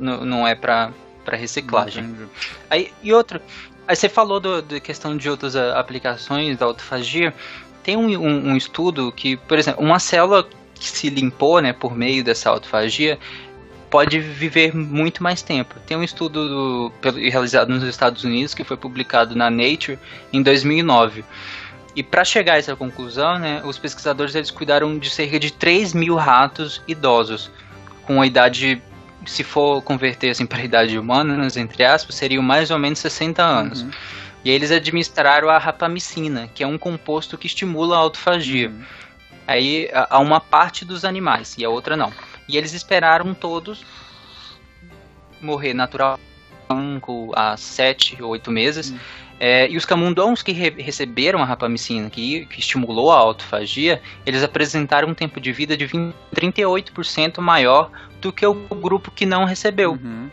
[0.00, 0.90] Não, é pra,
[1.24, 2.04] pra reciclagem.
[2.04, 2.26] Entendi.
[2.70, 3.38] Aí, e outro,
[3.86, 7.34] aí você falou da questão de outras aplicações da autofagia.
[7.82, 11.94] Tem um, um, um, estudo que, por exemplo, uma célula que se limpou né, por
[11.94, 13.18] meio dessa autofagia
[13.90, 15.74] pode viver muito mais tempo.
[15.86, 16.92] Tem um estudo do,
[17.28, 19.98] realizado nos Estados Unidos que foi publicado na Nature
[20.32, 21.24] em 2009
[21.94, 25.92] e para chegar a essa conclusão, né, os pesquisadores eles cuidaram de cerca de 3
[25.92, 27.50] mil ratos idosos,
[28.04, 28.80] com a idade,
[29.26, 33.42] se for converter assim, para a idade humana, entre aspas, seriam mais ou menos 60
[33.42, 33.82] anos.
[33.82, 33.90] Uhum.
[34.44, 38.68] E eles administraram a rapamicina, que é um composto que estimula a autofagia.
[38.68, 38.84] Uhum.
[39.46, 42.12] Aí a, a uma parte dos animais, e a outra não.
[42.48, 43.84] E eles esperaram todos
[45.40, 46.18] morrer natural
[47.34, 48.90] a 7 ou 8 meses.
[48.90, 48.98] Uhum
[49.40, 54.44] é, e os camundongos que re receberam a rapamicina, que, que, estimulou a autofagia, eles
[54.44, 59.46] apresentaram um tempo de vida de 20, 38% maior do que o grupo que não
[59.46, 59.92] recebeu.
[59.92, 60.30] Uhum.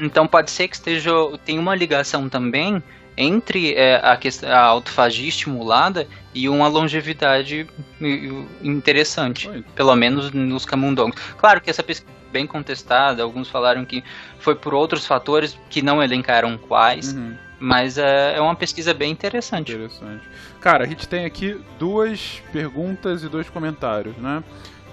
[0.00, 1.12] Então pode ser que esteja
[1.44, 2.82] tem uma ligação também
[3.14, 4.18] entre é, a,
[4.52, 7.66] a autofagia estimulada e uma longevidade
[8.62, 9.64] interessante, Oi.
[9.74, 11.20] pelo menos nos camundongos.
[11.36, 14.02] Claro que essa pesquisa é bem contestada, alguns falaram que
[14.38, 17.12] foi por outros fatores que não elencaram quais.
[17.12, 17.45] Uhum.
[17.58, 19.72] Mas é, é uma pesquisa bem interessante.
[19.72, 20.22] Interessante.
[20.60, 24.42] Cara, a gente tem aqui duas perguntas e dois comentários, né?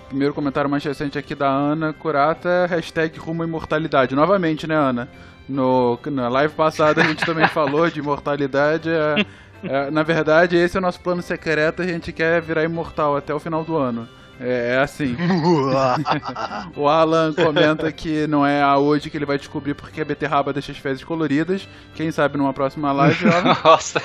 [0.07, 4.15] Primeiro comentário mais recente aqui da Ana Curata, hashtag rumo à imortalidade.
[4.15, 5.09] Novamente, né, Ana?
[5.49, 8.89] No, na live passada a gente também falou de imortalidade.
[8.89, 9.25] É,
[9.63, 13.33] é, na verdade, esse é o nosso plano secreto, a gente quer virar imortal até
[13.33, 14.07] o final do ano.
[14.39, 15.15] É, é assim.
[16.75, 20.53] o Alan comenta que não é a hoje que ele vai descobrir porque a beterraba
[20.53, 21.67] deixa as fezes coloridas.
[21.95, 23.27] Quem sabe numa próxima live.
[23.27, 23.57] Ela...
[23.63, 24.01] Nossa.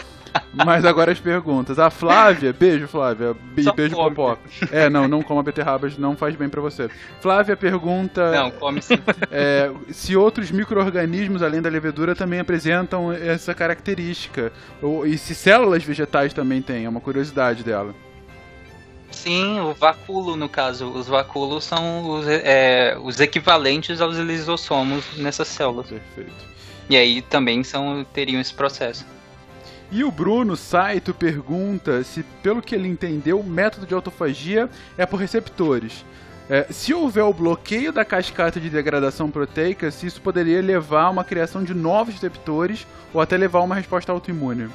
[0.53, 1.79] Mas agora as perguntas.
[1.79, 4.15] A Flávia, beijo Flávia, e beijo come.
[4.15, 4.39] Popó.
[4.71, 6.89] É, não, não coma beterrabas, não faz bem para você.
[7.21, 8.31] Flávia pergunta.
[8.33, 8.99] Não, come sim.
[9.31, 14.53] É, se outros micro-organismos além da levedura também apresentam essa característica.
[14.83, 17.95] Ou, e se células vegetais também têm, é uma curiosidade dela.
[19.23, 20.87] Sim, o vacúolo, no caso.
[20.93, 25.89] Os vacúolos são os, é, os equivalentes aos lisossomos nessas células.
[25.89, 26.47] Perfeito.
[26.89, 29.05] E aí também são, teriam esse processo.
[29.91, 35.05] E o Bruno Saito pergunta se, pelo que ele entendeu, o método de autofagia é
[35.05, 36.05] por receptores.
[36.49, 41.11] É, se houver o bloqueio da cascata de degradação proteica, se isso poderia levar a
[41.11, 44.69] uma criação de novos receptores ou até levar a uma resposta autoimune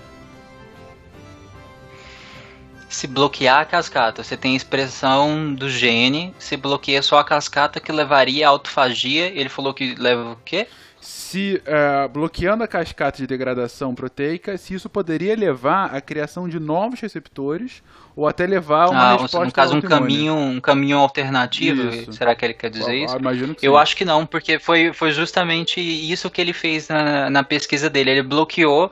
[2.93, 7.79] se bloquear a cascata, você tem a expressão do gene, se bloqueia só a cascata
[7.79, 10.67] que levaria à autofagia, ele falou que leva o quê?
[11.01, 16.60] Se uh, bloqueando a cascata de degradação proteica, se isso poderia levar à criação de
[16.60, 17.84] novos receptores
[18.15, 22.13] ou até levar a uma ah, resposta no caso um caminho um caminho alternativo isso.
[22.13, 23.79] será que ele quer dizer ah, isso imagino que eu sim.
[23.79, 28.12] acho que não porque foi, foi justamente isso que ele fez na, na pesquisa dele
[28.12, 28.91] ele bloqueou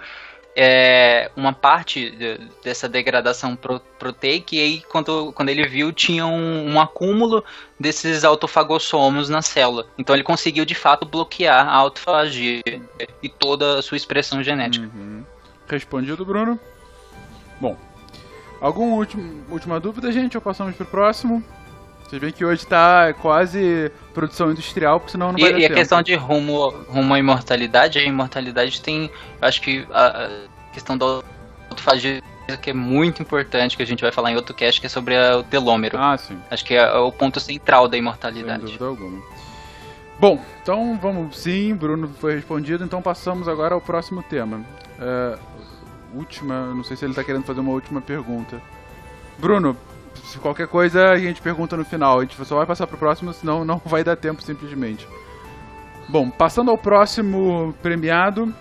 [0.56, 6.26] é, uma parte de, dessa degradação pro, proteica e aí quando, quando ele viu tinha
[6.26, 7.44] um, um, acúmulo
[7.80, 9.88] desses autofagossomos na célula.
[9.98, 12.62] Então ele conseguiu de fato bloquear a autofagia
[13.24, 14.90] e toda a sua expressão genética.
[14.94, 15.24] Uhum.
[15.68, 16.60] Respondido, Bruno?
[17.60, 17.78] Bom,
[18.60, 18.96] alguma
[19.50, 20.36] última dúvida, gente?
[20.36, 21.44] Ou passamos para o próximo?
[22.12, 25.62] Vocês veem que hoje tá quase produção industrial, porque senão não vai e, dar E
[25.62, 25.74] tempo.
[25.74, 29.10] a questão de rumo, rumo à imortalidade, a imortalidade tem,
[29.42, 30.30] acho que a,
[30.74, 31.06] questão da
[31.70, 32.22] autofagia
[32.62, 35.16] que é muito importante, que a gente vai falar em outro cast, que é sobre
[35.16, 35.98] a, o telômero.
[35.98, 36.38] Ah, sim.
[36.50, 38.60] Acho que é, é o ponto central da imortalidade.
[38.60, 39.24] Sem dúvida alguma.
[40.20, 41.38] Bom, então vamos.
[41.38, 44.66] Sim, Bruno foi respondido, então passamos agora ao próximo tema.
[45.00, 45.40] É,
[46.14, 48.62] última, não sei se ele está querendo fazer uma última pergunta.
[49.38, 49.78] Bruno,
[50.24, 52.20] se qualquer coisa a gente pergunta no final.
[52.20, 55.08] A gente só vai passar pro próximo, senão não vai dar tempo simplesmente.
[56.08, 58.54] Bom, passando ao próximo premiado,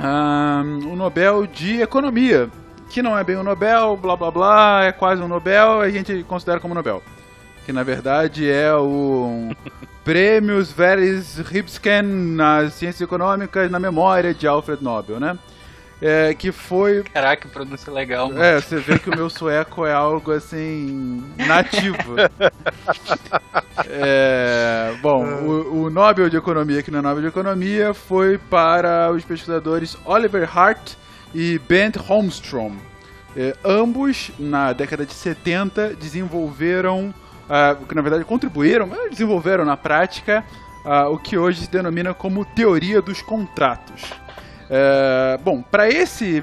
[0.00, 2.50] um, o Nobel de Economia,
[2.88, 6.22] que não é bem um Nobel, blá blá blá, é quase um Nobel, a gente
[6.24, 7.02] considera como Nobel.
[7.66, 9.50] Que na verdade é o
[10.04, 15.38] Prêmios Veres Ribsken nas Ciências Econômicas na memória de Alfred Nobel, né?
[16.02, 17.02] É, que foi.
[17.04, 18.28] Caraca, pronúncia legal.
[18.28, 18.42] Mano.
[18.42, 21.24] É, você vê que o meu sueco é algo assim.
[21.36, 22.16] nativo.
[23.88, 29.10] é, bom, o, o, Nobel de Economia, que não é Nobel de Economia, foi para
[29.12, 30.94] os pesquisadores Oliver Hart
[31.34, 32.76] e Bent Holmstrom.
[33.36, 37.12] É, ambos, na década de 70, desenvolveram
[37.44, 40.44] uh, que na verdade contribuíram, mas desenvolveram na prática
[40.84, 44.12] uh, o que hoje se denomina como teoria dos contratos.
[44.74, 46.42] Uh, bom, para esse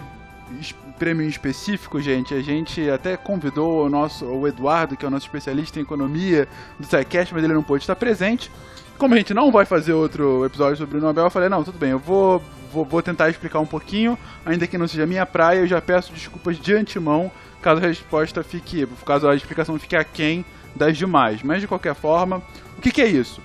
[0.97, 5.11] prêmio em específico, gente, a gente até convidou o nosso o Eduardo, que é o
[5.11, 6.47] nosso especialista em economia
[6.79, 8.49] do SciCast, mas ele não pôde estar presente.
[8.97, 11.77] Como a gente não vai fazer outro episódio sobre o Nobel, eu falei, não, tudo
[11.77, 12.41] bem, eu vou,
[12.71, 16.13] vou, vou tentar explicar um pouquinho, ainda que não seja minha praia, eu já peço
[16.13, 21.43] desculpas de antemão caso a resposta fique, caso a explicação fique aquém das demais.
[21.43, 22.41] Mas de qualquer forma,
[22.77, 23.41] o que, que é isso?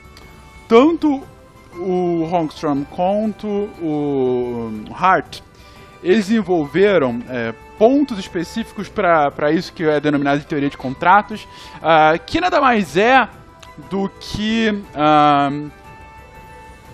[0.69, 1.23] Tanto
[1.79, 5.41] o Holmstrom quanto o Hart
[6.03, 11.43] eles envolveram é, pontos específicos para isso que é denominado de teoria de contratos,
[11.77, 13.29] uh, que nada mais é
[13.91, 15.71] do que uh,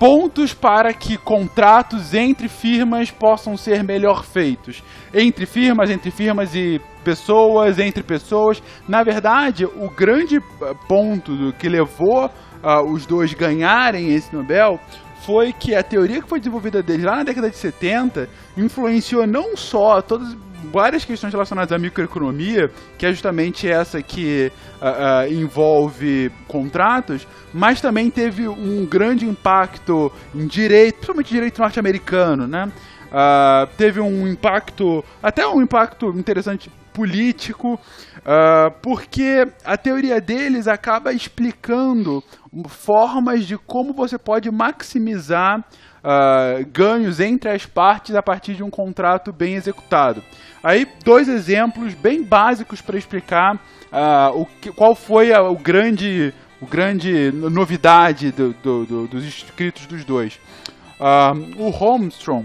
[0.03, 4.83] pontos para que contratos entre firmas possam ser melhor feitos.
[5.15, 8.61] Entre firmas, entre firmas e pessoas, entre pessoas.
[8.89, 14.81] Na verdade, o grande eh, ponto que levou uh, os dois ganharem esse Nobel
[15.25, 19.57] foi que a teoria que foi desenvolvida deles lá na década de 70 influenciou não
[19.57, 20.37] só todas
[20.71, 27.81] várias questões relacionadas à microeconomia, que é justamente essa que uh, uh, envolve contratos, mas
[27.81, 32.71] também teve um grande impacto em direito, principalmente direito norte-americano, né?
[33.09, 37.81] Uh, teve um impacto, até um impacto interessante político,
[38.83, 42.23] porque a teoria deles acaba explicando
[42.69, 45.65] formas de como você pode maximizar
[46.03, 50.23] uh, ganhos entre as partes a partir de um contrato bem executado.
[50.63, 56.33] Aí, dois exemplos bem básicos para explicar uh, o que, qual foi a o grande,
[56.61, 60.39] o grande novidade do, do, do, dos escritos dos dois.
[61.01, 62.45] Uh, o Holmstrom,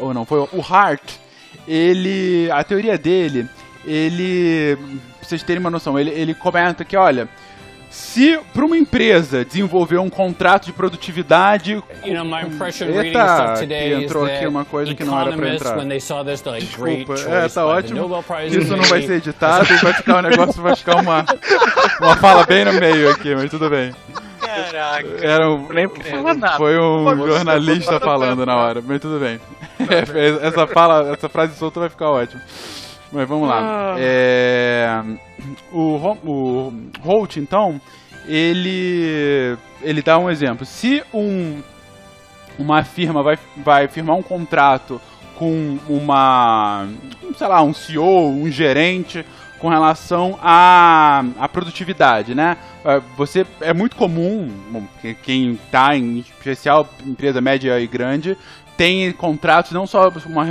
[0.00, 1.16] ou não, foi o Hart,
[1.68, 3.46] ele, a teoria dele,
[3.84, 4.76] ele,
[5.18, 7.28] pra vocês terem uma noção, ele, ele comenta que, olha,
[7.90, 11.72] se para uma empresa desenvolver um contrato de produtividade,
[12.04, 15.74] you know, my impression Eita, que entrou aqui uma coisa que não era para entrar.
[16.60, 17.98] Desculpa, é, tá ótimo.
[18.60, 21.24] Isso não vai ser editado e vai ficar um negócio, vai ficar uma
[22.00, 23.92] uma fala bem no meio aqui, mas tudo bem.
[24.40, 25.08] Caraca.
[25.20, 25.88] Era um, Nem
[26.34, 26.56] nada.
[26.56, 29.40] Foi um jornalista falando na hora, mas tudo bem.
[30.42, 32.40] essa fala, essa frase solta vai ficar ótima.
[33.12, 33.60] Mas vamos lá.
[33.60, 33.96] Ah.
[33.98, 35.02] É,
[35.72, 36.72] o, o
[37.02, 37.80] Holt, então,
[38.26, 40.64] ele, ele dá um exemplo.
[40.64, 41.60] Se um,
[42.58, 45.00] uma firma vai, vai firmar um contrato
[45.36, 46.86] com uma,
[47.36, 49.24] sei lá, um CEO, um gerente,
[49.58, 52.56] com relação à, à produtividade, né?
[52.84, 54.84] É, você é muito comum, bom,
[55.22, 58.36] quem está em especial empresa média e grande,
[58.76, 60.44] tem contratos não só uma,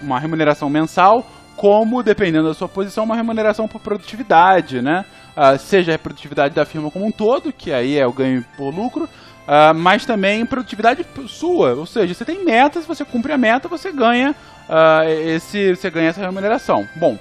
[0.00, 1.24] uma remuneração mensal,
[1.56, 5.04] como, dependendo da sua posição, uma remuneração por produtividade, né?
[5.36, 8.74] Uh, seja a produtividade da firma como um todo, que aí é o ganho por
[8.74, 13.38] lucro, uh, mas também produtividade sua, ou seja, você tem metas, se você cumpre a
[13.38, 14.34] meta, você ganha
[14.68, 16.86] uh, esse, você ganha essa remuneração.
[16.96, 17.18] Bom,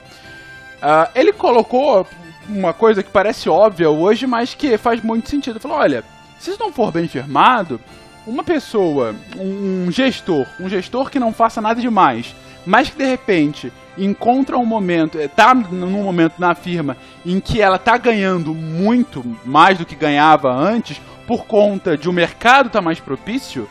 [1.16, 2.06] ele colocou
[2.48, 5.54] uma coisa que parece óbvia hoje, mas que faz muito sentido.
[5.54, 6.04] Ele falou, olha,
[6.38, 7.82] se isso não for bem firmado,
[8.28, 13.06] uma pessoa, um, um gestor, um gestor que não faça nada demais, mas que de
[13.06, 18.54] repente encontra um momento, eh, tá num momento na firma em que ela tá ganhando
[18.54, 23.68] muito mais do que ganhava antes por conta de o mercado tá mais propício,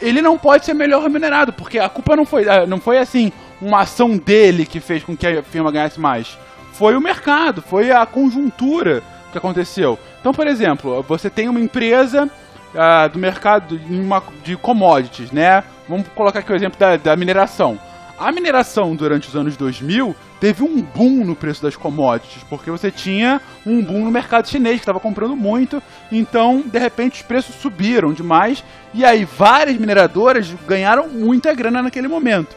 [0.00, 3.32] ele não pode ser melhor remunerado, porque a culpa não foi, eh, não foi assim
[3.60, 6.38] uma ação dele que fez com que a firma ganhasse mais.
[6.72, 9.98] Foi o mercado, foi a conjuntura que aconteceu.
[10.20, 12.28] Então, por exemplo, você tem uma empresa
[12.74, 15.62] uh, do mercado de, uma, de commodities, né?
[15.88, 17.78] Vamos colocar aqui o exemplo da, da mineração
[18.16, 22.88] A mineração durante os anos 2000 teve um boom no preço das commodities, porque você
[22.88, 27.56] tinha um boom no mercado chinês que estava comprando muito, então de repente os preços
[27.56, 28.62] subiram demais
[28.92, 32.54] e aí várias mineradoras ganharam muita grana naquele momento.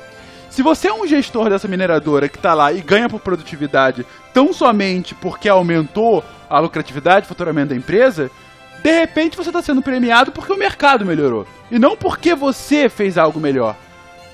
[0.51, 4.53] Se você é um gestor dessa mineradora que está lá e ganha por produtividade tão
[4.53, 8.30] somente porque aumentou a lucratividade, o faturamento da empresa,
[8.84, 13.18] de repente você está sendo premiado porque o mercado melhorou e não porque você fez
[13.18, 13.76] algo melhor.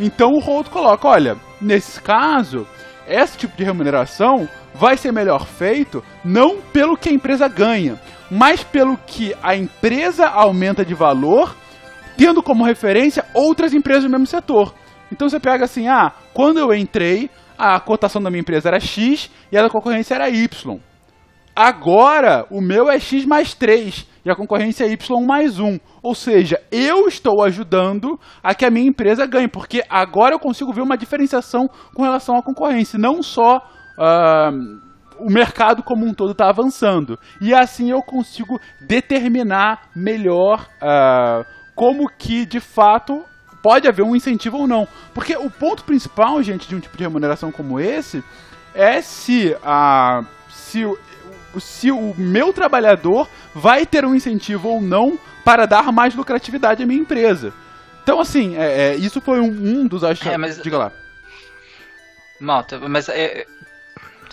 [0.04, 2.68] Então o Hold coloca: olha, nesse caso,
[3.08, 7.98] esse tipo de remuneração vai ser melhor feito não pelo que a empresa ganha,
[8.30, 11.56] mas pelo que a empresa aumenta de valor,
[12.18, 14.74] tendo como referência outras empresas do mesmo setor.
[15.10, 19.32] Então você pega assim: ah, quando eu entrei, a cotação da minha empresa era X
[19.50, 20.80] e a da concorrência era Y.
[21.56, 25.80] Agora o meu é X mais 3 e a concorrência é Y mais 1.
[26.02, 30.74] Ou seja, eu estou ajudando a que a minha empresa ganhe, porque agora eu consigo
[30.74, 36.32] ver uma diferenciação com relação à concorrência, não só uh, o mercado como um todo
[36.32, 37.20] está avançando.
[37.42, 41.46] E assim eu consigo determinar melhor uh,
[41.76, 43.24] como que de fato
[43.62, 44.88] pode haver um incentivo ou não.
[45.14, 48.24] Porque o ponto principal, gente, de um tipo de remuneração como esse
[48.74, 50.24] é se a.
[50.50, 50.84] Se
[51.60, 56.86] se o meu trabalhador vai ter um incentivo ou não para dar mais lucratividade à
[56.86, 57.54] minha empresa.
[58.04, 60.34] Então, assim, é, é, isso foi um, um dos achados.
[60.34, 60.62] É, mas...
[60.62, 60.92] Diga lá.
[62.40, 63.46] Malta, mas é,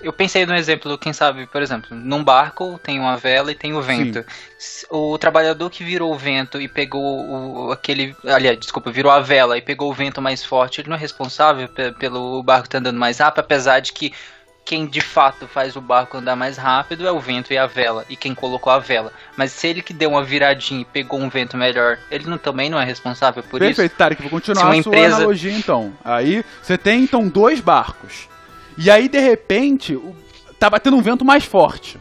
[0.02, 3.74] eu pensei no exemplo, quem sabe, por exemplo, num barco tem uma vela e tem
[3.74, 4.24] o vento.
[4.58, 4.86] Sim.
[4.90, 8.16] O trabalhador que virou o vento e pegou o, aquele.
[8.24, 11.68] Aliás, desculpa, virou a vela e pegou o vento mais forte, ele não é responsável
[11.98, 14.12] pelo barco estar tá andando mais rápido, apesar de que
[14.70, 18.06] quem de fato faz o barco andar mais rápido é o vento e a vela,
[18.08, 19.12] e quem colocou a vela.
[19.36, 22.70] Mas se ele que deu uma viradinha e pegou um vento melhor, ele não, também
[22.70, 23.80] não é responsável por Perfeito, isso?
[23.80, 25.16] Perfeito, Tarek, vou continuar a sua empresa...
[25.16, 25.92] analogia então.
[26.04, 28.28] Aí você tem então dois barcos.
[28.78, 29.98] E aí, de repente,
[30.56, 31.98] tá batendo um vento mais forte.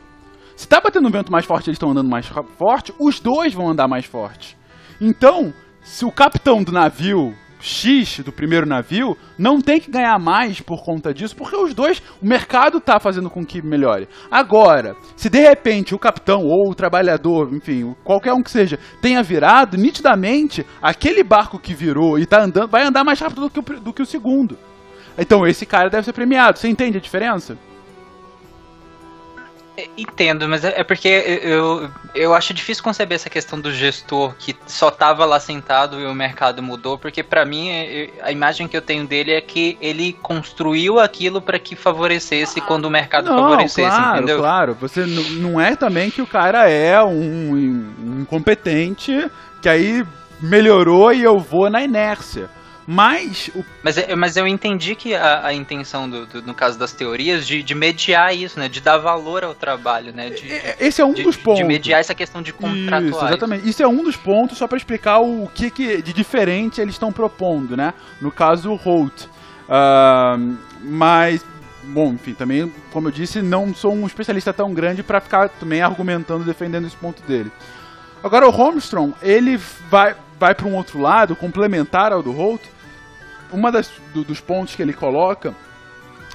[0.55, 3.67] Se tá batendo um vento mais forte eles estão andando mais forte, os dois vão
[3.67, 4.55] andar mais forte.
[5.01, 5.51] Então,
[5.82, 10.84] se o capitão do navio X do primeiro navio não tem que ganhar mais por
[10.84, 14.07] conta disso, porque os dois, o mercado está fazendo com que melhore.
[14.32, 19.22] Agora, se de repente o capitão ou o trabalhador, enfim, qualquer um que seja, tenha
[19.22, 23.60] virado, nitidamente, aquele barco que virou e está andando, vai andar mais rápido do que,
[23.60, 24.57] o, do que o segundo.
[25.18, 26.57] Então esse cara deve ser premiado.
[26.57, 27.57] Você entende a diferença?
[29.97, 34.55] Entendo, mas é, é porque eu, eu acho difícil conceber essa questão do gestor que
[34.65, 37.69] só tava lá sentado e o mercado mudou, porque para mim
[38.21, 42.86] a imagem que eu tenho dele é que ele construiu aquilo para que favorecesse quando
[42.86, 44.38] o mercado não, favorecesse, claro, entendeu?
[44.38, 49.30] Claro, você não é também que o cara é um incompetente
[49.61, 50.05] que aí
[50.41, 52.49] melhorou e eu vou na inércia.
[52.92, 53.52] Mas.
[53.54, 53.64] O...
[53.84, 57.62] Mas, mas eu entendi que a, a intenção, do, do, no caso das teorias, de,
[57.62, 58.68] de mediar isso, né?
[58.68, 60.32] De dar valor ao trabalho, né?
[60.32, 60.48] De,
[60.80, 61.60] Esse é um de, dos pontos.
[61.60, 63.06] De mediar essa questão de contratuais.
[63.06, 63.70] Isso, exatamente.
[63.70, 67.12] Isso é um dos pontos, só para explicar o que, que de diferente eles estão
[67.12, 67.94] propondo, né?
[68.20, 69.26] No caso, o Holt.
[69.26, 71.46] Uh, mas
[71.84, 75.84] bom, enfim, também, como eu disse, não sou um especialista tão grande para ficar também
[75.84, 77.52] argumentando, defendendo esse ponto dele.
[78.24, 82.62] Agora, o Holmstrom, ele vai, vai para um outro lado, complementar ao do Holt,
[83.52, 85.54] uma das, do, dos pontos que ele coloca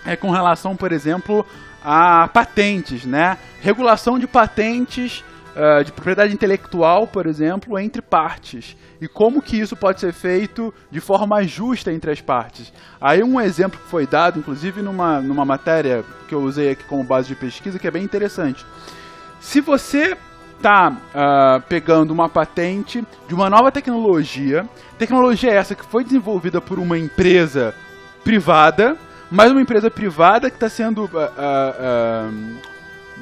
[0.04, 1.46] é com relação, por exemplo,
[1.82, 3.38] a patentes, né?
[3.60, 8.76] Regulação de patentes uh, de propriedade intelectual, por exemplo, entre partes.
[9.00, 12.72] E como que isso pode ser feito de forma justa entre as partes.
[13.00, 17.04] Aí um exemplo que foi dado, inclusive numa, numa matéria que eu usei aqui como
[17.04, 18.64] base de pesquisa, que é bem interessante.
[19.40, 20.16] Se você
[20.56, 24.68] está uh, ah, pegando uma patente de uma nova tecnologia.
[24.98, 27.74] Tecnologia essa que foi desenvolvida por uma empresa
[28.22, 28.96] privada,
[29.30, 31.04] mas uma empresa privada que está sendo.
[31.04, 32.48] Uh,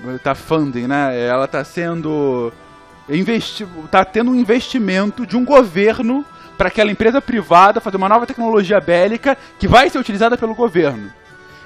[0.07, 1.19] uh, tá funding, né?
[1.27, 2.53] Ela está sendo.
[3.09, 6.25] Investi tá tendo um investimento de um governo
[6.57, 11.13] para aquela empresa privada fazer uma nova tecnologia bélica que vai ser utilizada pelo governo.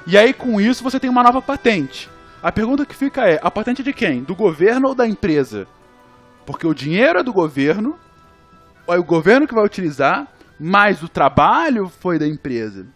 [0.07, 2.09] E aí, com isso, você tem uma nova patente.
[2.47, 4.22] A pergunta que fica é: a patente de quem?
[4.22, 5.66] Do governo ou da empresa?
[6.47, 7.97] Porque o dinheiro é do governo,
[8.86, 12.86] é o governo que vai utilizar, mas o trabalho foi da empresa.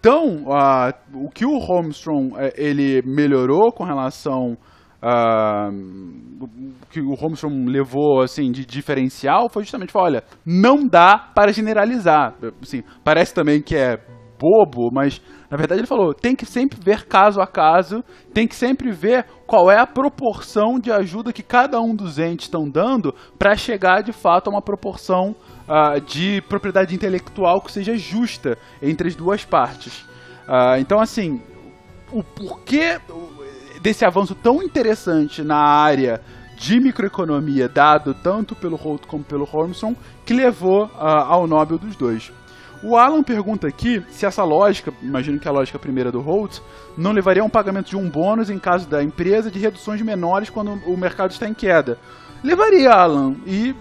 [0.00, 4.56] Então, uh, o que o Holmstrom uh, ele melhorou com relação
[5.02, 5.70] uh,
[6.40, 6.48] o
[6.90, 12.34] que o Holmstrom levou assim de diferencial foi justamente falar, olha, não dá para generalizar.
[12.62, 14.00] Assim, parece também que é
[14.38, 15.20] bobo, mas
[15.50, 19.24] na verdade ele falou, tem que sempre ver caso a caso, tem que sempre ver
[19.46, 24.02] qual é a proporção de ajuda que cada um dos entes estão dando para chegar
[24.02, 25.34] de fato a uma proporção
[25.68, 30.00] uh, de propriedade intelectual que seja justa entre as duas partes.
[30.48, 31.40] Uh, então, assim,
[32.12, 33.00] o porquê
[33.80, 36.20] desse avanço tão interessante na área
[36.56, 41.94] de microeconomia dado tanto pelo Holt como pelo Holmson que levou uh, ao Nobel dos
[41.94, 42.32] dois.
[42.86, 46.60] O Alan pergunta aqui se essa lógica, imagino que a lógica primeira do Holt,
[46.96, 50.50] não levaria a um pagamento de um bônus em caso da empresa de reduções menores
[50.50, 51.98] quando o mercado está em queda.
[52.44, 53.74] Levaria, Alan, e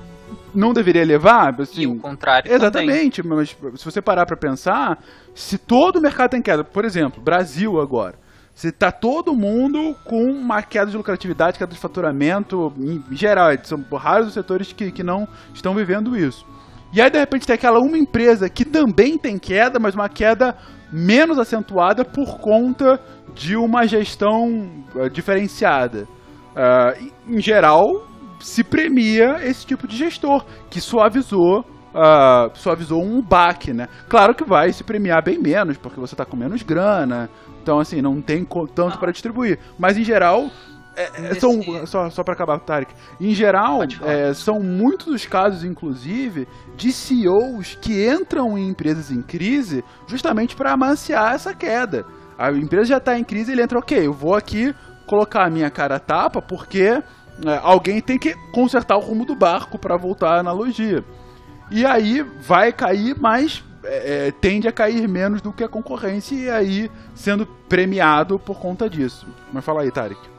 [0.55, 1.53] não deveria levar?
[1.61, 3.37] Assim, e o contrário Exatamente, também.
[3.37, 4.97] mas se você parar para pensar,
[5.35, 8.15] se todo o mercado está em queda, por exemplo, Brasil agora,
[8.55, 13.85] se está todo mundo com uma queda de lucratividade, queda de faturamento, em geral, são
[13.93, 16.43] raros os setores que, que não estão vivendo isso.
[16.95, 20.55] E aí, de repente, tem aquela uma empresa que também tem queda, mas uma queda
[20.89, 23.01] menos acentuada por conta
[23.33, 26.07] de uma gestão uh, diferenciada.
[26.55, 28.07] Uh, em geral,
[28.39, 33.89] se premia esse tipo de gestor, que suavizou, uh, suavizou um baque, né?
[34.07, 37.29] Claro que vai se premiar bem menos, porque você está com menos grana,
[37.61, 39.59] então assim, não tem tanto para distribuir.
[39.77, 40.49] Mas em geral,
[40.95, 42.93] é, é são, só, só para acabar, Tarek.
[43.19, 49.21] Em geral, é, são muitos os casos, inclusive, de CEOs que entram em empresas em
[49.21, 52.05] crise justamente para amanciar essa queda.
[52.37, 54.73] A empresa já está em crise, ele entra, ok, eu vou aqui
[55.05, 57.03] colocar a minha cara a tapa porque é,
[57.61, 61.03] alguém tem que consertar o rumo do barco para voltar à analogia.
[61.71, 66.35] E aí vai cair, mas é, é, tende a cair menos do que a concorrência
[66.35, 69.27] e aí sendo premiado por conta disso.
[69.51, 70.34] Mas fala aí, Tarek.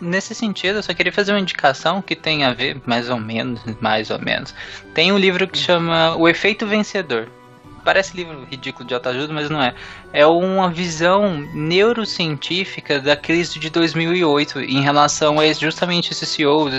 [0.00, 3.60] Nesse sentido, eu só queria fazer uma indicação que tem a ver, mais ou menos,
[3.80, 4.54] mais ou menos.
[4.94, 7.28] Tem um livro que chama O Efeito Vencedor.
[7.84, 9.74] Parece livro ridículo de autoajuda, mas não é.
[10.12, 16.70] É uma visão neurocientífica da crise de 2008 em relação a justamente esse CEO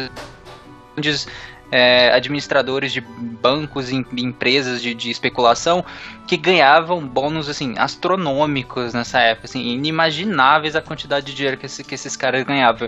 [1.76, 5.84] é, administradores de bancos e empresas de, de, especulação
[6.28, 11.84] que ganhavam bônus assim astronômicos nessa época, assim, inimagináveis a quantidade de dinheiro que, esse,
[11.84, 12.88] que esses caras ganhavam.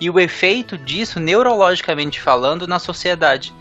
[0.00, 3.52] E o efeito disso, neurologicamente falando, na sociedade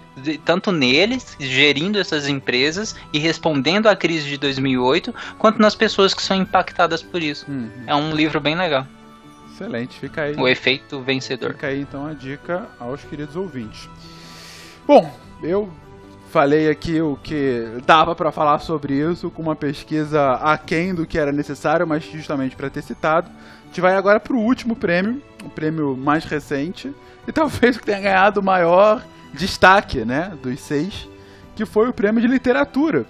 [0.45, 6.21] tanto neles, gerindo essas empresas e respondendo à crise de 2008, quanto nas pessoas que
[6.21, 7.45] são impactadas por isso.
[7.49, 7.69] Uhum.
[7.87, 8.87] É um livro bem legal.
[9.51, 10.35] Excelente, fica aí.
[10.35, 11.53] O efeito vencedor.
[11.53, 13.89] Fica aí então a dica aos queridos ouvintes.
[14.87, 15.11] Bom,
[15.43, 15.69] eu
[16.31, 21.17] falei aqui o que dava para falar sobre isso com uma pesquisa aquém do que
[21.19, 23.29] era necessário, mas justamente para ter citado.
[23.63, 26.93] A gente vai agora para o último prêmio, o prêmio mais recente,
[27.27, 29.03] e talvez que tenha ganhado o maior
[29.33, 31.07] destaque né, dos seis,
[31.55, 33.05] que foi o prêmio de literatura.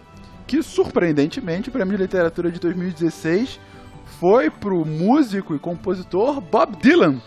[0.47, 3.59] Que surpreendentemente, o prêmio de literatura de 2016
[4.19, 7.21] foi para o músico e compositor Bob Dylan,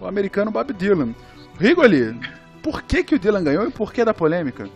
[0.00, 1.14] o americano Bob Dylan.
[1.58, 2.18] Rigoli,
[2.62, 4.68] por que, que o Dylan ganhou e por que da polêmica?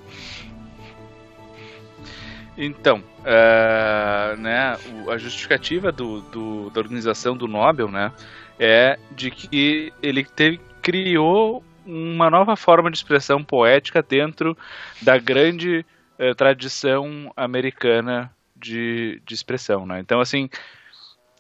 [2.58, 4.76] Então, uh, né,
[5.08, 8.10] a justificativa do, do, da organização do Nobel, né,
[8.58, 14.56] é de que ele teve, criou uma nova forma de expressão poética dentro
[15.02, 15.84] da grande
[16.18, 20.00] uh, tradição americana de, de expressão, né.
[20.00, 20.46] Então, assim,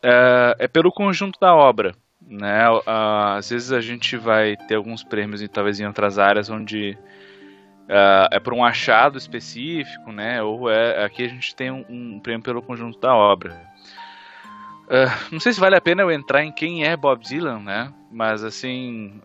[0.04, 1.94] uh, é pelo conjunto da obra,
[2.26, 2.68] né?
[2.70, 2.82] Uh,
[3.36, 6.98] às vezes a gente vai ter alguns prêmios e talvez em outras áreas onde
[7.84, 10.42] uh, é por um achado específico, né?
[10.42, 13.64] Ou é aqui a gente tem um, um prêmio pelo conjunto da obra.
[14.86, 17.92] Uh, não sei se vale a pena eu entrar em quem é Bob Dylan, né?
[18.10, 19.20] Mas assim.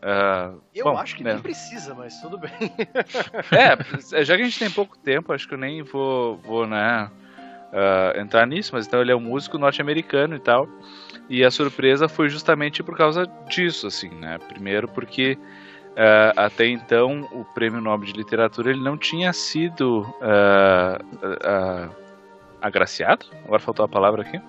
[0.74, 1.34] eu bom, acho que né?
[1.34, 2.52] nem precisa, mas tudo bem.
[3.52, 7.10] é, já que a gente tem pouco tempo, acho que eu nem vou, vou né,
[8.20, 10.68] entrar nisso, mas então ele é um músico norte-americano e tal.
[11.32, 14.38] E a surpresa foi justamente por causa disso, assim, né?
[14.50, 15.38] Primeiro porque
[15.92, 21.96] uh, até então o Prêmio Nobel de Literatura ele não tinha sido uh, uh,
[22.62, 24.42] agraciado, agora faltou a palavra aqui,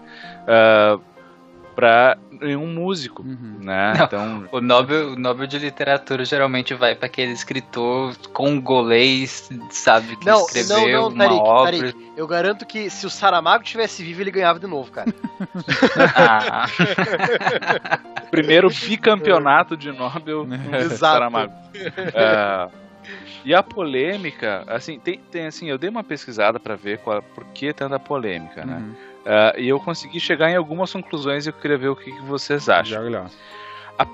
[1.74, 3.58] para nenhum músico, uhum.
[3.60, 3.94] né?
[3.96, 10.16] Não, então o Nobel, o Nobel de literatura geralmente vai para aquele escritor congolês, sabe,
[10.16, 11.72] que não, escreveu não, não, uma Tarik, obra.
[11.72, 15.12] Tarik, eu garanto que se o Saramago tivesse vivo ele ganhava de novo, cara.
[16.16, 16.66] ah.
[18.30, 20.96] Primeiro bicampeonato de Nobel Exato.
[20.96, 21.52] Saramago.
[21.52, 22.82] Uh,
[23.44, 27.44] e a polêmica, assim, tem, tem assim, eu dei uma pesquisada para ver qual, por
[27.46, 28.76] que tanta polêmica, né?
[28.76, 28.94] Uhum.
[29.22, 32.22] Uh, e eu consegui chegar em algumas conclusões e eu queria ver o que, que
[32.22, 33.30] vocês acham.
[33.98, 34.06] A,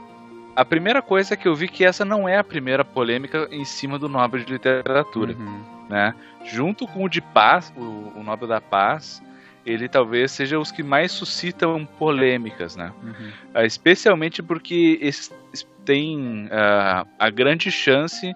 [0.55, 3.65] a, primeira coisa é que eu vi que essa não é a primeira polêmica em
[3.65, 5.35] cima do Nobel de Literatura.
[5.35, 5.65] Uhum.
[5.89, 6.15] Né?
[6.45, 9.23] Junto com o de Paz, o, o, Nobel da Paz,
[9.65, 12.93] ele talvez seja os que mais suscitam polêmicas, né?
[13.03, 13.63] Uhum.
[13.63, 15.33] Uh, especialmente porque esses
[15.87, 18.35] têm uh, a grande chance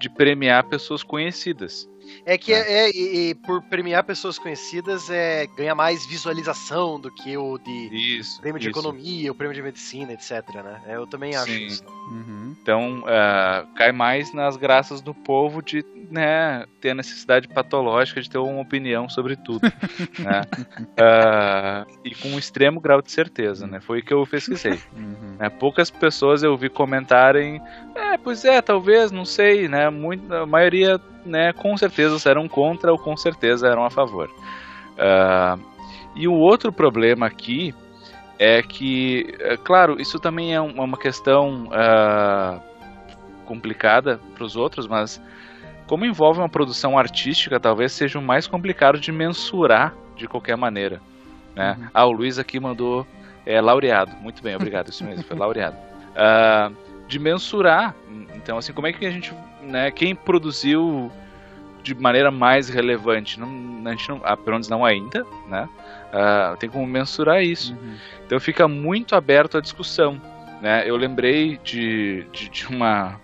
[0.00, 1.88] de premiar pessoas conhecidas.
[2.24, 7.10] É que é, é e, e por premiar pessoas conhecidas é ganha mais visualização do
[7.10, 8.40] que o de Isso.
[8.40, 8.78] prêmio de isso.
[8.78, 10.82] economia, o prêmio de medicina, etc, né?
[10.88, 11.66] Eu também acho Sim.
[11.66, 11.84] isso.
[12.10, 12.56] Uhum.
[12.62, 18.30] Então, ah, cai mais nas graças do povo de né, ter a necessidade patológica de
[18.30, 19.62] ter uma opinião sobre tudo.
[20.18, 20.42] né?
[20.96, 23.80] Ah, e com um extremo grau de certeza, né?
[23.80, 24.78] Foi o que eu pesquisei.
[24.96, 25.36] Uhum.
[25.38, 25.48] né?
[25.48, 27.60] Poucas pessoas eu vi comentarem,
[27.94, 29.90] é, pois é, talvez, não sei, né?
[29.90, 34.30] Muito, a maioria, né, com certeza eram contra ou com certeza eram a favor.
[34.98, 35.56] Ah,
[36.14, 37.74] e o outro problema aqui
[38.38, 42.58] é que, é, claro, isso também é um- uma questão ah,
[43.46, 45.20] complicada para os outros, mas
[45.86, 51.00] como envolve uma produção artística, talvez seja o mais complicado de mensurar de qualquer maneira.
[51.54, 51.76] Né?
[51.78, 51.88] Uhum.
[51.94, 53.06] Ah, o Luiz aqui mandou
[53.46, 54.12] é, laureado.
[54.20, 54.88] Muito bem, obrigado.
[54.90, 55.76] Isso mesmo, foi laureado.
[56.14, 56.70] Ah,
[57.08, 57.94] de mensurar.
[58.34, 59.32] Então, assim, como é que a gente.
[59.68, 61.12] Né, quem produziu
[61.82, 63.38] de maneira mais relevante?
[63.38, 63.48] Não,
[63.84, 65.68] a gente não, ah, pelo menos não ainda, né?
[66.12, 67.74] Ah, tem como mensurar isso.
[67.74, 67.94] Uhum.
[68.26, 70.20] Então fica muito aberto à discussão.
[70.62, 70.88] Né?
[70.88, 73.20] Eu lembrei de, de, de uma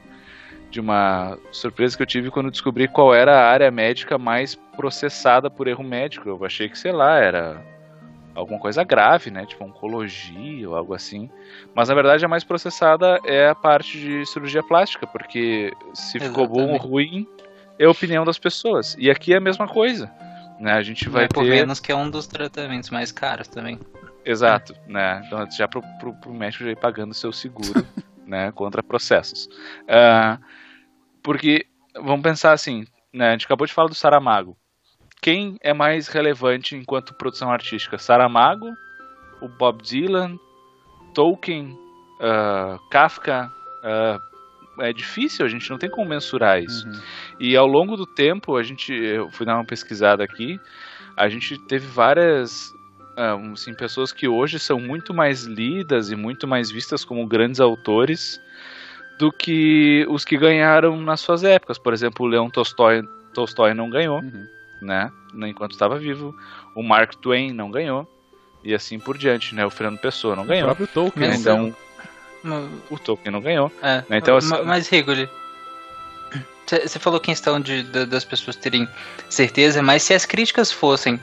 [0.70, 5.48] de uma surpresa que eu tive quando descobri qual era a área médica mais processada
[5.48, 6.28] por erro médico.
[6.28, 7.64] Eu achei que, sei lá, era
[8.34, 9.46] alguma coisa grave, né?
[9.46, 11.30] Tipo oncologia ou algo assim.
[11.74, 16.46] Mas na verdade a mais processada é a parte de cirurgia plástica, porque se ficou
[16.46, 16.86] bom ou Exatamente.
[16.86, 17.28] ruim
[17.78, 18.96] é a opinião das pessoas.
[18.98, 20.10] E aqui é a mesma coisa.
[20.58, 20.72] Né?
[20.72, 21.50] A gente vai Vai por ter.
[21.50, 23.78] menos que é um dos tratamentos mais caros também.
[24.24, 25.22] Exato, né?
[25.26, 27.86] Então já pro, pro, pro médico já ir pagando seu seguro,
[28.26, 28.50] né?
[28.52, 29.48] Contra processos.
[29.88, 30.38] Ah,
[31.22, 33.28] porque, vamos pensar assim, né?
[33.28, 34.56] A gente acabou de falar do Saramago.
[35.20, 37.98] Quem é mais relevante enquanto produção artística?
[37.98, 38.74] Saramago,
[39.40, 40.38] o Bob Dylan,
[41.14, 41.78] Tolkien,
[42.20, 43.50] ah, Kafka?
[43.82, 44.18] ah,
[44.80, 46.86] é difícil, a gente não tem como mensurar isso.
[46.86, 47.00] Uhum.
[47.38, 50.58] E ao longo do tempo, a gente, eu fui dar uma pesquisada aqui,
[51.16, 52.72] a gente teve várias
[53.16, 57.26] ah, um, assim, pessoas que hoje são muito mais lidas e muito mais vistas como
[57.26, 58.40] grandes autores
[59.18, 61.78] do que os que ganharam nas suas épocas.
[61.78, 63.02] Por exemplo, o Leon Tolstói,
[63.32, 64.46] Tolstói não ganhou, Uhum.
[64.80, 65.10] Né?
[65.34, 66.34] Enquanto estava vivo.
[66.74, 68.06] O Mark Twain não ganhou.
[68.62, 69.64] E assim por diante, né?
[69.66, 70.64] O Fernando Pessoa não O ganhou.
[70.66, 71.28] próprio Tolkien.
[71.28, 71.76] Não Então,
[72.42, 73.70] Mas- o Tolkien não ganhou.
[73.82, 75.28] É, Né, então, assim- ma- mas Rigoli,
[76.66, 78.88] você falou questão de, da- das pessoas terem
[79.28, 81.20] certeza, mas se as críticas fossem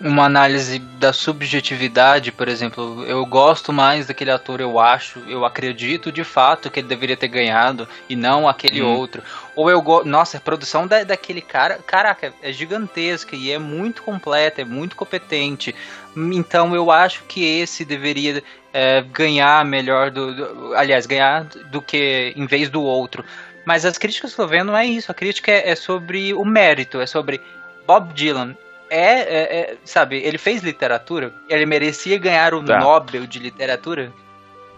[0.00, 6.12] uma análise da subjetividade, por exemplo, eu gosto mais daquele ator, eu acho, eu acredito
[6.12, 8.94] de fato que ele deveria ter ganhado e não aquele Hum.
[8.96, 9.22] outro.
[9.54, 14.02] Ou eu gosto, nossa, a produção da, daquele cara, caraca, é gigantesca e é muito
[14.02, 15.74] completa, é muito competente.
[16.14, 18.42] Então eu acho que esse deveria
[18.72, 23.24] é, ganhar melhor do, do- aliás, ganhar do que em vez do outro.
[23.64, 25.10] Mas as críticas que eu tô vendo não é isso.
[25.10, 27.40] A crítica é, é sobre o mérito, é sobre
[27.86, 28.54] Bob Dylan.
[28.88, 32.78] É, é- é, sabe, ele fez literatura, ele merecia ganhar o Tá.
[32.78, 34.12] Nobel de literatura.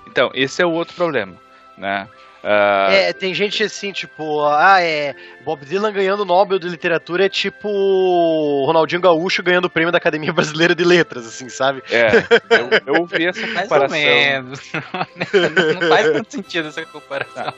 [0.07, 1.35] Então, esse é o outro problema,
[1.77, 2.09] né?
[2.43, 5.15] Ah, É, tem gente assim, tipo, ah, é.
[5.45, 9.99] Bob Dylan ganhando o Nobel de Literatura é tipo Ronaldinho Gaúcho ganhando o prêmio da
[9.99, 11.83] Academia Brasileira de Letras, assim, sabe?
[11.91, 12.11] é,
[12.59, 13.99] eu, eu ouvi essa Mais ou comparação.
[13.99, 14.61] menos.
[14.73, 17.45] não, não faz muito sentido essa comparação.
[17.45, 17.53] Não,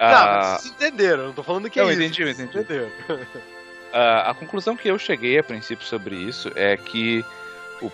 [0.00, 2.02] Ah, mas vocês entenderam, eu não tô falando que Não, é eu isso.
[2.02, 2.86] entendi, eu vocês entendi.
[3.96, 4.18] Entenderam.
[4.26, 7.24] Ah, a conclusão que eu cheguei a princípio sobre isso é que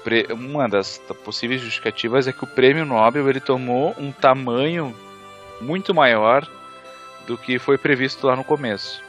[0.02, 4.94] pre- uma das possíveis justificativas é que o prêmio Nobel ele tomou um tamanho
[5.60, 6.46] muito maior
[7.26, 9.02] do que foi previsto lá no começo.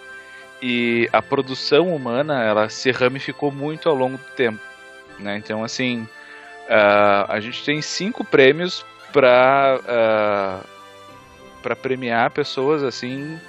[0.62, 4.60] E a produção humana ela se ramificou muito ao longo do tempo.
[5.20, 5.38] Né?
[5.38, 6.08] Então, assim,
[6.70, 10.62] ah, a gente tem cinco prêmios para
[11.62, 13.40] para premiar pessoas assim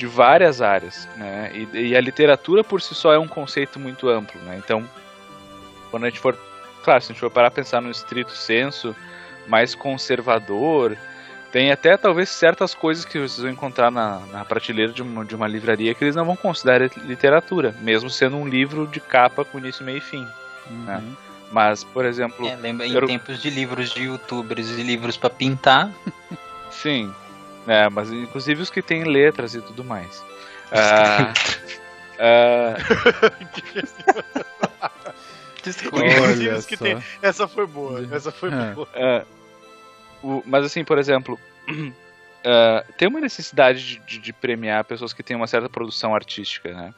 [0.00, 1.50] de várias áreas, né?
[1.54, 4.56] E, e a literatura por si só é um conceito muito amplo, né?
[4.56, 4.82] Então,
[5.90, 6.34] quando a gente for,
[6.82, 8.96] claro, se a gente for parar a pensar no estrito senso,
[9.46, 10.96] mais conservador,
[11.52, 15.34] tem até talvez certas coisas que vocês vão encontrar na, na prateleira de uma, de
[15.34, 19.58] uma livraria que eles não vão considerar literatura, mesmo sendo um livro de capa com
[19.58, 20.26] início, meio e fim.
[20.70, 21.14] Uhum.
[21.52, 25.28] Mas, por exemplo, É, lembra, em Eu- tempos de livros de youtubers e livros pra
[25.28, 25.90] pintar,
[26.70, 27.12] sim,
[27.66, 27.88] né?
[27.88, 30.22] Mas inclusive os que têm letras e tudo mais.
[30.72, 31.32] Ah,
[32.18, 32.76] ah.
[35.92, 36.84] Olha que só.
[36.84, 38.72] tem- Essa foi boa, essa foi É.
[38.72, 38.88] boa.
[38.94, 39.24] É,
[40.22, 41.38] o- mas assim, por exemplo,
[42.44, 46.72] é, tem uma necessidade de, de- de premiar pessoas que têm uma certa produção artística,
[46.72, 46.94] né?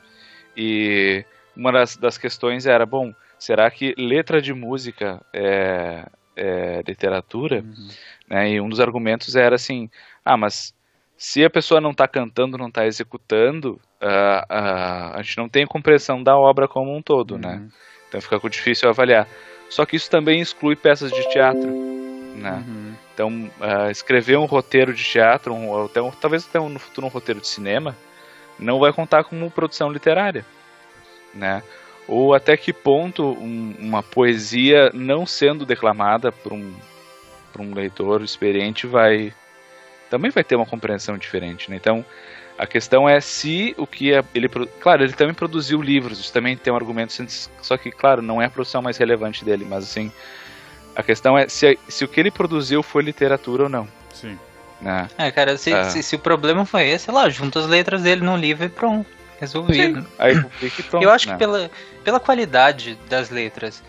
[0.57, 1.25] E
[1.57, 6.07] uma das, das questões era, bom, será que letra de música é,
[6.37, 7.61] é literatura?
[7.63, 7.89] Uhum.
[8.29, 8.51] Né?
[8.53, 9.91] E um dos argumentos era assim,
[10.25, 10.75] ah, mas
[11.17, 15.67] se a pessoa não está cantando, não está executando, uh, uh, a gente não tem
[15.67, 17.61] compreensão da obra como um todo, né?
[17.61, 17.69] Uhum.
[18.09, 19.29] Então fica difícil avaliar.
[19.71, 21.71] Só que isso também exclui peças de teatro,
[22.37, 22.65] né?
[22.67, 22.95] Uhum.
[23.15, 27.07] Então, uh, escrever um roteiro de teatro, um, até um, talvez até um, no futuro
[27.07, 27.97] um roteiro de cinema,
[28.59, 30.45] não vai contar como produção literária,
[31.33, 31.63] né?
[32.09, 36.75] Ou até que ponto um, uma poesia não sendo declamada por um,
[37.53, 39.33] por um leitor experiente vai
[40.13, 41.77] também vai ter uma compreensão diferente, né?
[41.77, 42.05] Então,
[42.59, 44.47] a questão é se o que é, ele.
[44.79, 47.15] Claro, ele também produziu livros, isso também tem um argumento,
[47.63, 50.13] só que, claro, não é a produção mais relevante dele, mas assim.
[50.95, 53.89] A questão é se, se o que ele produziu foi literatura ou não.
[54.13, 54.39] Sim.
[54.79, 55.09] Né?
[55.17, 55.85] É, cara, se, ah.
[55.85, 58.69] se, se, o problema foi esse, sei lá, junta as letras dele num livro e
[58.69, 59.09] pronto.
[59.41, 60.03] Resolvido.
[60.03, 60.07] Sim.
[60.19, 60.35] Aí,
[60.91, 61.33] pronto, Eu acho né?
[61.33, 61.71] que pela,
[62.05, 63.83] pela qualidade das letras,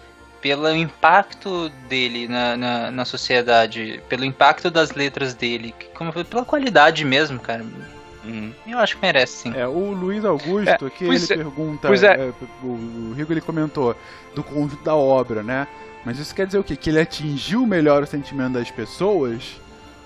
[0.43, 7.05] pelo impacto dele na, na, na sociedade, pelo impacto das letras dele, como, pela qualidade
[7.05, 7.65] mesmo, cara.
[8.25, 8.51] Uhum.
[8.67, 9.53] Eu acho que merece, sim.
[9.55, 12.05] É, o Luiz Augusto, é, que ele é, pergunta, é.
[12.05, 13.95] É, o, o Rigo ele comentou
[14.35, 15.65] do conjunto da obra, né?
[16.05, 16.75] Mas isso quer dizer o quê?
[16.75, 19.61] Que ele atingiu melhor o sentimento das pessoas?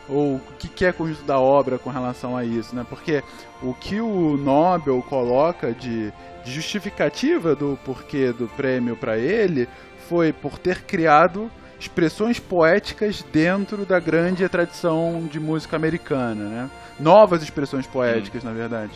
[0.08, 2.86] Ou o que, que é conjunto da obra com relação a isso, né?
[2.88, 3.24] Porque
[3.62, 6.14] o que o Nobel coloca de,
[6.46, 9.68] de justificativa do porquê do prêmio para ele
[10.08, 11.50] foi por ter criado
[11.80, 16.70] expressões poéticas dentro da grande tradição de música americana, né?
[17.00, 18.94] Novas expressões poéticas, na verdade.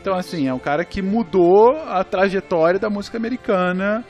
[0.00, 4.04] Então, assim, é um cara que mudou a trajetória da música americana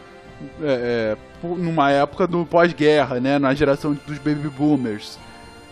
[0.62, 3.38] é, é, numa época do pós-guerra, né?
[3.38, 5.18] Na geração dos baby boomers.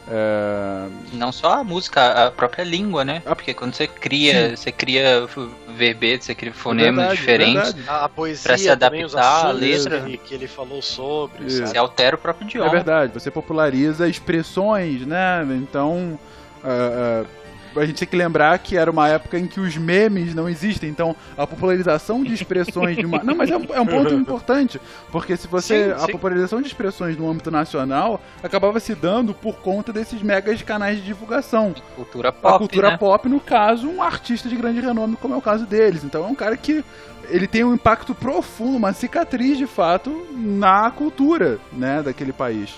[0.08, 0.88] É...
[1.12, 3.22] Não só a música, a própria língua, né?
[3.24, 4.56] Porque quando você cria, Sim.
[4.56, 5.28] você cria
[5.76, 7.88] verbetes, você cria fonemas verdade, diferentes verdade.
[7.88, 11.66] a, a poesia para se adaptar à letra que ele falou sobre, Isso.
[11.66, 12.68] você altera o próprio idioma.
[12.68, 15.46] É verdade, você populariza expressões, né?
[15.50, 16.18] Então,
[16.64, 17.41] uh, uh,
[17.76, 20.90] a gente tem que lembrar que era uma época em que os memes não existem,
[20.90, 23.22] então a popularização de expressões de uma...
[23.24, 25.86] Não, mas é um, é um ponto importante, porque se você...
[25.86, 26.12] Sim, a sim.
[26.12, 31.04] popularização de expressões no âmbito nacional acabava se dando por conta desses megas canais de
[31.04, 31.74] divulgação.
[31.96, 32.96] Cultura pop, A cultura né?
[32.96, 36.04] pop, no caso, um artista de grande renome, como é o caso deles.
[36.04, 36.84] Então é um cara que
[37.28, 42.74] ele tem um impacto profundo, uma cicatriz de fato na cultura, né, daquele país.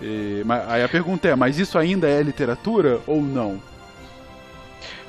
[0.00, 3.60] E, aí a pergunta é, mas isso ainda é literatura ou não?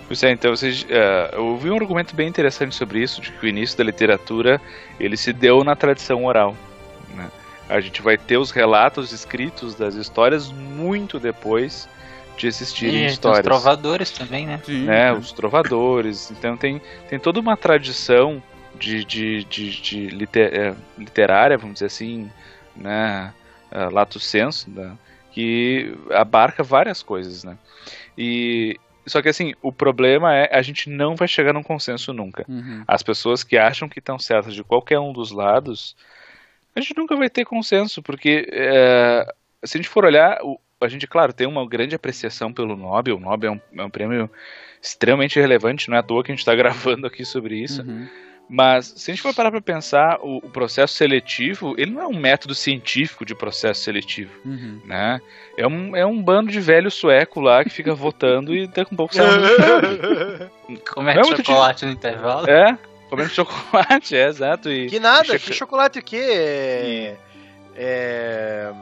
[0.08, 3.46] Pois é, então vocês, uh, eu ouvi um argumento bem interessante sobre isso, de que
[3.46, 4.62] o início da literatura
[4.98, 6.56] ele se deu na tradição oral.
[7.14, 7.30] Né?
[7.68, 11.90] A gente vai ter os relatos escritos das histórias muito depois
[12.38, 13.40] de existirem e, histórias.
[13.40, 14.62] Os trovadores também, né?
[14.64, 15.12] Sim, né?
[15.12, 16.32] Os trovadores.
[16.32, 18.42] Então tem, tem toda uma tradição
[18.80, 22.32] de, de, de, de liter, é, literária, vamos dizer assim,
[22.76, 23.34] né?
[23.70, 24.96] Uh, lato senso, né?
[25.38, 27.56] que abarca várias coisas, né?
[28.18, 32.46] E só que assim, o problema é a gente não vai chegar num consenso nunca.
[32.48, 32.84] Uhum.
[32.88, 35.96] As pessoas que acham que estão certas de qualquer um dos lados,
[36.76, 39.26] a gente nunca vai ter consenso, porque é,
[39.64, 40.40] se a gente for olhar,
[40.80, 43.18] a gente, claro, tem uma grande apreciação pelo Nobel.
[43.18, 44.30] O Nobel é um, é um prêmio
[44.82, 47.82] extremamente relevante, não é à toa que a gente está gravando aqui sobre isso.
[47.82, 48.08] Uhum.
[48.50, 52.08] Mas se a gente for parar para pensar, o, o, processo seletivo, ele não é
[52.08, 54.80] um método científico de processo seletivo, uhum.
[54.86, 55.20] né?
[55.58, 58.94] É um, é um bando de velho sueco lá que fica votando e daqui a
[58.94, 59.26] um pouco sai
[60.70, 62.50] um Comendo é chocolate no intervalo.
[62.50, 62.78] É,
[63.10, 64.72] comendo chocolate, é, exato.
[64.72, 66.18] E, que nada, e que chocolate o quê?
[66.18, 67.16] É...
[67.76, 68.74] é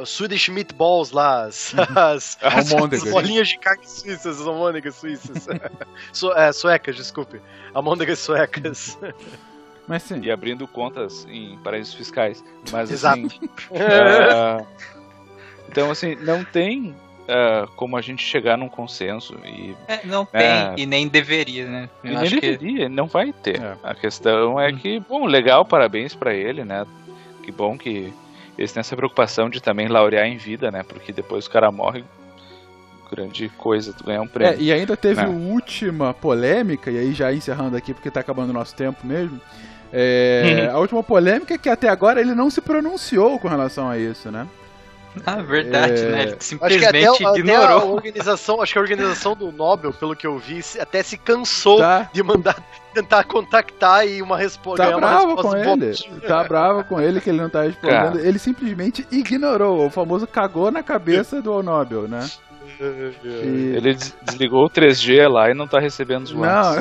[0.00, 5.46] os Swedish Meatballs lá, as, as, as, as bolinhas de carne suíças, as almôndegas suíças.
[6.12, 7.40] Su, é, suecas, desculpe.
[7.72, 8.98] Almôndegas suecas.
[9.86, 10.20] Mas sim.
[10.22, 12.42] E abrindo contas em paraísos fiscais.
[12.72, 13.26] Mas Exato.
[13.26, 13.38] assim.
[13.70, 14.66] uh,
[15.68, 16.94] então, assim, não tem
[17.24, 19.34] uh, como a gente chegar num consenso.
[19.44, 21.90] E, é, não tem, e nem deveria, né?
[22.02, 22.88] Eu e nem deveria, que...
[22.88, 23.60] não vai ter.
[23.60, 23.76] É.
[23.82, 26.86] A questão é que, bom, legal, parabéns para ele, né?
[27.42, 28.12] Que bom que
[28.56, 30.82] eles têm essa preocupação de também laurear em vida, né?
[30.82, 32.04] Porque depois o cara morre,
[33.10, 34.54] grande coisa, tu ganhar um prêmio.
[34.54, 38.50] É, e ainda teve a última polêmica, e aí já encerrando aqui porque tá acabando
[38.50, 39.40] o nosso tempo mesmo.
[39.92, 43.96] É, a última polêmica é que até agora ele não se pronunciou com relação a
[43.96, 44.46] isso, né?
[45.26, 46.04] Ah, verdade, É.
[46.10, 46.20] né?
[46.22, 47.94] Ele Acho que simplesmente até, até a ignorou.
[47.94, 52.10] organização, acho que a organização do Nobel, pelo que eu vi, até se cansou Tá,
[52.12, 52.56] de mandar
[52.92, 54.82] tentar contactar e uma resposta.
[54.84, 56.20] tá uma bravo resposta com ele.
[56.26, 58.12] Tá bravo com ele que ele não tá respondendo.
[58.18, 58.20] Cara.
[58.20, 59.86] Ele simplesmente ignorou.
[59.86, 62.28] O famoso cagou na cabeça do Nobel, né?
[62.80, 66.74] E- Ele des- desligou o 3G lá e não tá recebendo os Não.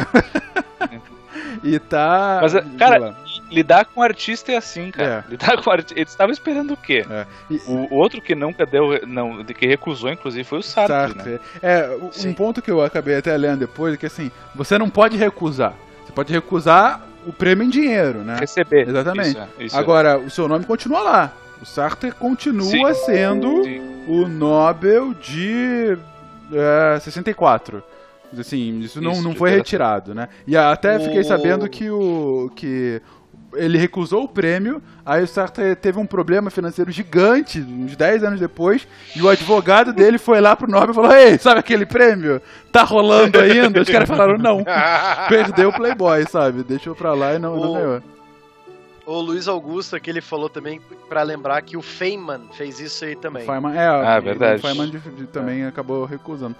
[1.63, 2.39] e tá.
[2.41, 3.15] Mas, diga cara.
[3.53, 5.25] Lidar com artista é assim, cara.
[5.27, 5.31] É.
[5.31, 5.99] Lidar com artista.
[5.99, 7.05] Eles estavam esperando o quê?
[7.09, 7.25] É.
[7.49, 9.05] E- O, o outro que nunca deu.
[9.07, 11.23] Não, de que recusou, inclusive, foi o Sartre, né?
[11.23, 11.39] Sartre.
[11.61, 12.33] É, o- um Sim.
[12.33, 15.73] ponto que eu acabei até lendo depois é que assim, você não pode recusar.
[16.05, 18.37] Você pode recusar o prêmio em dinheiro, né?
[18.39, 18.87] Receber.
[18.89, 19.29] Exatamente.
[19.29, 19.79] Isso, é, isso é.
[19.79, 21.33] Agora, o seu nome continua lá.
[21.61, 23.05] O Sartre continua Sim.
[23.05, 24.03] sendo Sim.
[24.07, 25.97] o Nobel de
[26.51, 27.81] é, 64.
[28.37, 30.27] Assim, isso não, Isso, não de foi retirado, né?
[30.47, 32.99] E até fiquei sabendo que o que
[33.55, 38.39] ele recusou o prêmio, aí o Sartre teve um problema financeiro gigante, uns 10 anos
[38.39, 42.41] depois, e o advogado dele foi lá pro Nobel e falou: Ei, sabe aquele prêmio?
[42.71, 43.81] Tá rolando ainda?
[43.81, 44.63] Os caras falaram: Não,
[45.29, 46.63] perdeu o Playboy, sabe?
[46.63, 48.01] Deixou pra lá e não, não O- ganhou.
[49.05, 50.79] O Luiz Augusto, que ele falou também,
[51.09, 53.45] pra lembrar que o Feynman fez isso aí também.
[53.45, 54.61] Feynman, é, Ah, o verdade.
[54.61, 56.55] Feynman de- de- também acabou recusando.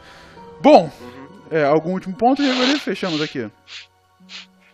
[0.62, 1.28] Bom, Uhum.
[1.50, 3.50] é, algum último ponto e agora fechamos aqui.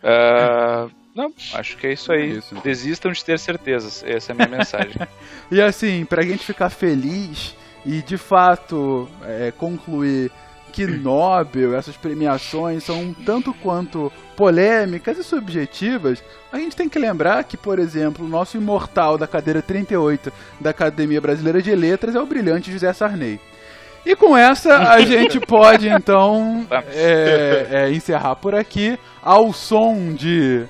[0.04, 2.38] Ah, não, acho que é isso aí.
[2.38, 2.56] Isso.
[2.64, 4.04] Desistam de ter certezas.
[4.04, 4.96] Essa é a minha mensagem.
[5.52, 10.32] E assim, pra gente ficar feliz e de fato é, concluir
[10.72, 17.00] que Nobel, essas premiações são um tanto quanto polêmicas e subjetivas, a gente tem que
[17.00, 22.16] lembrar que, por exemplo, o nosso imortal da cadeira 38 da Academia Brasileira de Letras
[22.16, 23.40] é o brilhante José Sarney.
[24.06, 30.66] E com essa a gente pode então é, é, encerrar por aqui ao som de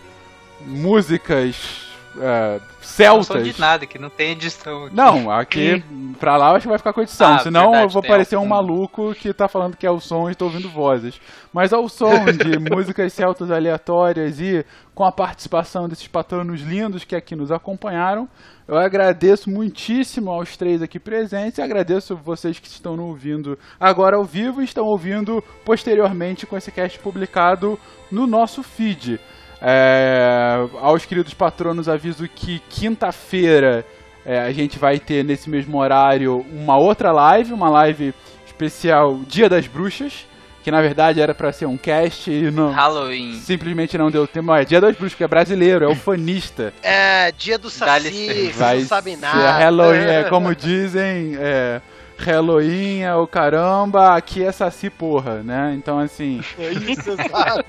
[0.66, 1.88] músicas
[2.18, 3.44] é, Não sou celtas.
[3.44, 4.96] de nada, que não tem edição aqui.
[4.96, 5.84] Não, aqui
[6.20, 7.36] pra lá eu acho que vai ficar com edição.
[7.36, 8.50] Ah, senão verdade, eu vou parecer um algum.
[8.50, 11.22] maluco que tá falando que é o som e estou ouvindo vozes.
[11.54, 17.16] Mas ao som de músicas celtas aleatórias e com a participação desses patronos lindos que
[17.16, 18.28] aqui nos acompanharam,
[18.68, 24.18] eu agradeço muitíssimo aos três aqui presentes e agradeço vocês que estão nos ouvindo agora
[24.18, 27.80] ao vivo e estão ouvindo posteriormente com esse cast publicado
[28.12, 29.20] no nosso feed.
[29.62, 33.86] É, aos queridos patronos aviso que quinta-feira
[34.26, 38.14] é, a gente vai ter nesse mesmo horário uma outra live, uma live
[38.46, 40.26] especial Dia das Bruxas,
[40.64, 43.34] que na verdade era pra ser um cast e não, Halloween.
[43.36, 44.54] simplesmente não deu tempo.
[44.54, 46.74] É Dia das Bruxas, que é brasileiro, é ufanista.
[46.84, 49.52] É, dia do Saci, vocês não sabem nada.
[49.58, 51.82] Halloween, é como dizem, é,
[52.20, 55.74] Halloween é o caramba, aqui é Saci porra, né?
[55.78, 57.64] Então assim, É isso, exato.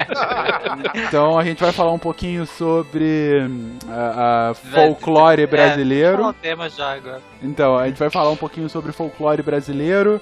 [0.94, 6.26] então a gente vai falar um pouquinho sobre hum, a, a folclore É, brasileiro.
[6.26, 7.20] o tema já agora.
[7.42, 10.20] Então, a gente vai falar um pouquinho sobre folclore brasileiro.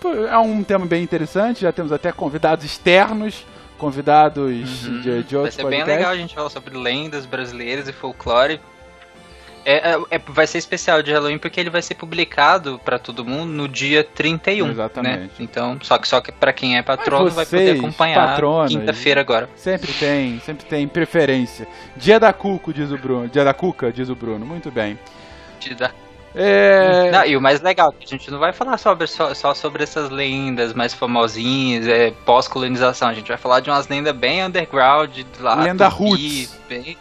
[0.00, 3.44] pô, é um tema bem interessante, já temos até convidados externos,
[3.78, 5.42] convidados de, de Uhum.
[5.42, 8.60] Vai outros ser bem legal a gente falar sobre lendas brasileiras e folclore.
[9.64, 13.24] É, é- é- vai ser especial de Halloween porque ele vai ser publicado pra todo
[13.24, 14.70] mundo no dia 31.
[14.70, 15.18] Exatamente.
[15.18, 15.30] Né?
[15.38, 19.20] Então, só que, só que pra quem é patrono Mas vai poder vocês, acompanhar quinta-feira
[19.20, 19.48] agora.
[19.56, 21.68] Sempre tem, sempre tem preferência.
[21.96, 23.28] Dia da Cuco, diz o Bruno.
[23.28, 24.46] Dia da Cuca, diz o Bruno.
[24.46, 24.98] Muito bem.
[25.58, 25.90] Te dá-
[26.34, 27.10] É...
[27.10, 29.82] Não, e o mais legal, que a gente não vai falar sobre, só, só sobre
[29.82, 33.08] essas lendas mais famosinhas, é, pós-colonização.
[33.08, 36.58] A gente vai falar de umas lendas bem underground, lá, Lenda tupi, roots.
[36.68, 36.96] Bem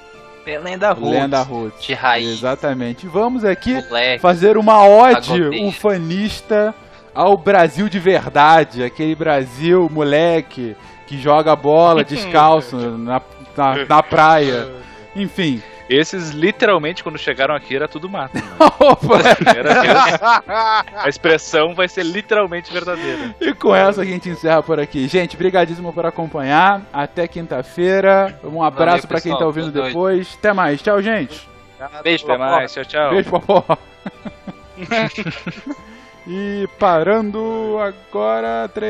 [0.58, 1.12] lenda roots.
[1.12, 1.84] Lenda Roots.
[1.86, 2.30] De raiz.
[2.30, 3.08] Exatamente.
[3.08, 4.20] Vamos aqui Moleque.
[4.22, 6.74] fazer uma ode ufanista
[7.14, 10.76] ao Brasil de verdade, aquele Brasil moleque
[11.08, 13.22] que joga bola descalço na,
[13.58, 14.70] na, na praia.
[15.16, 15.62] Enfim.
[15.90, 18.36] Esses, literalmente, quando chegaram aqui, era tudo mato.
[18.36, 18.44] né?
[20.96, 23.36] A expressão vai ser literalmente verdadeira.
[23.42, 25.08] e com essa a gente encerra por aqui.
[25.08, 26.84] Gente, brigadíssimo por acompanhar.
[26.94, 28.40] Até quinta-feira.
[28.44, 29.88] Um abraço pra quem tá ouvindo noite.
[29.88, 30.38] depois.
[30.38, 30.82] Até mais.
[30.82, 31.50] Tchau, gente.
[32.04, 33.10] Beijo, Até mais, tchau, tchau.
[33.10, 33.66] Beijo, popó.
[36.28, 38.68] e parando agora.
[38.68, 38.74] Três.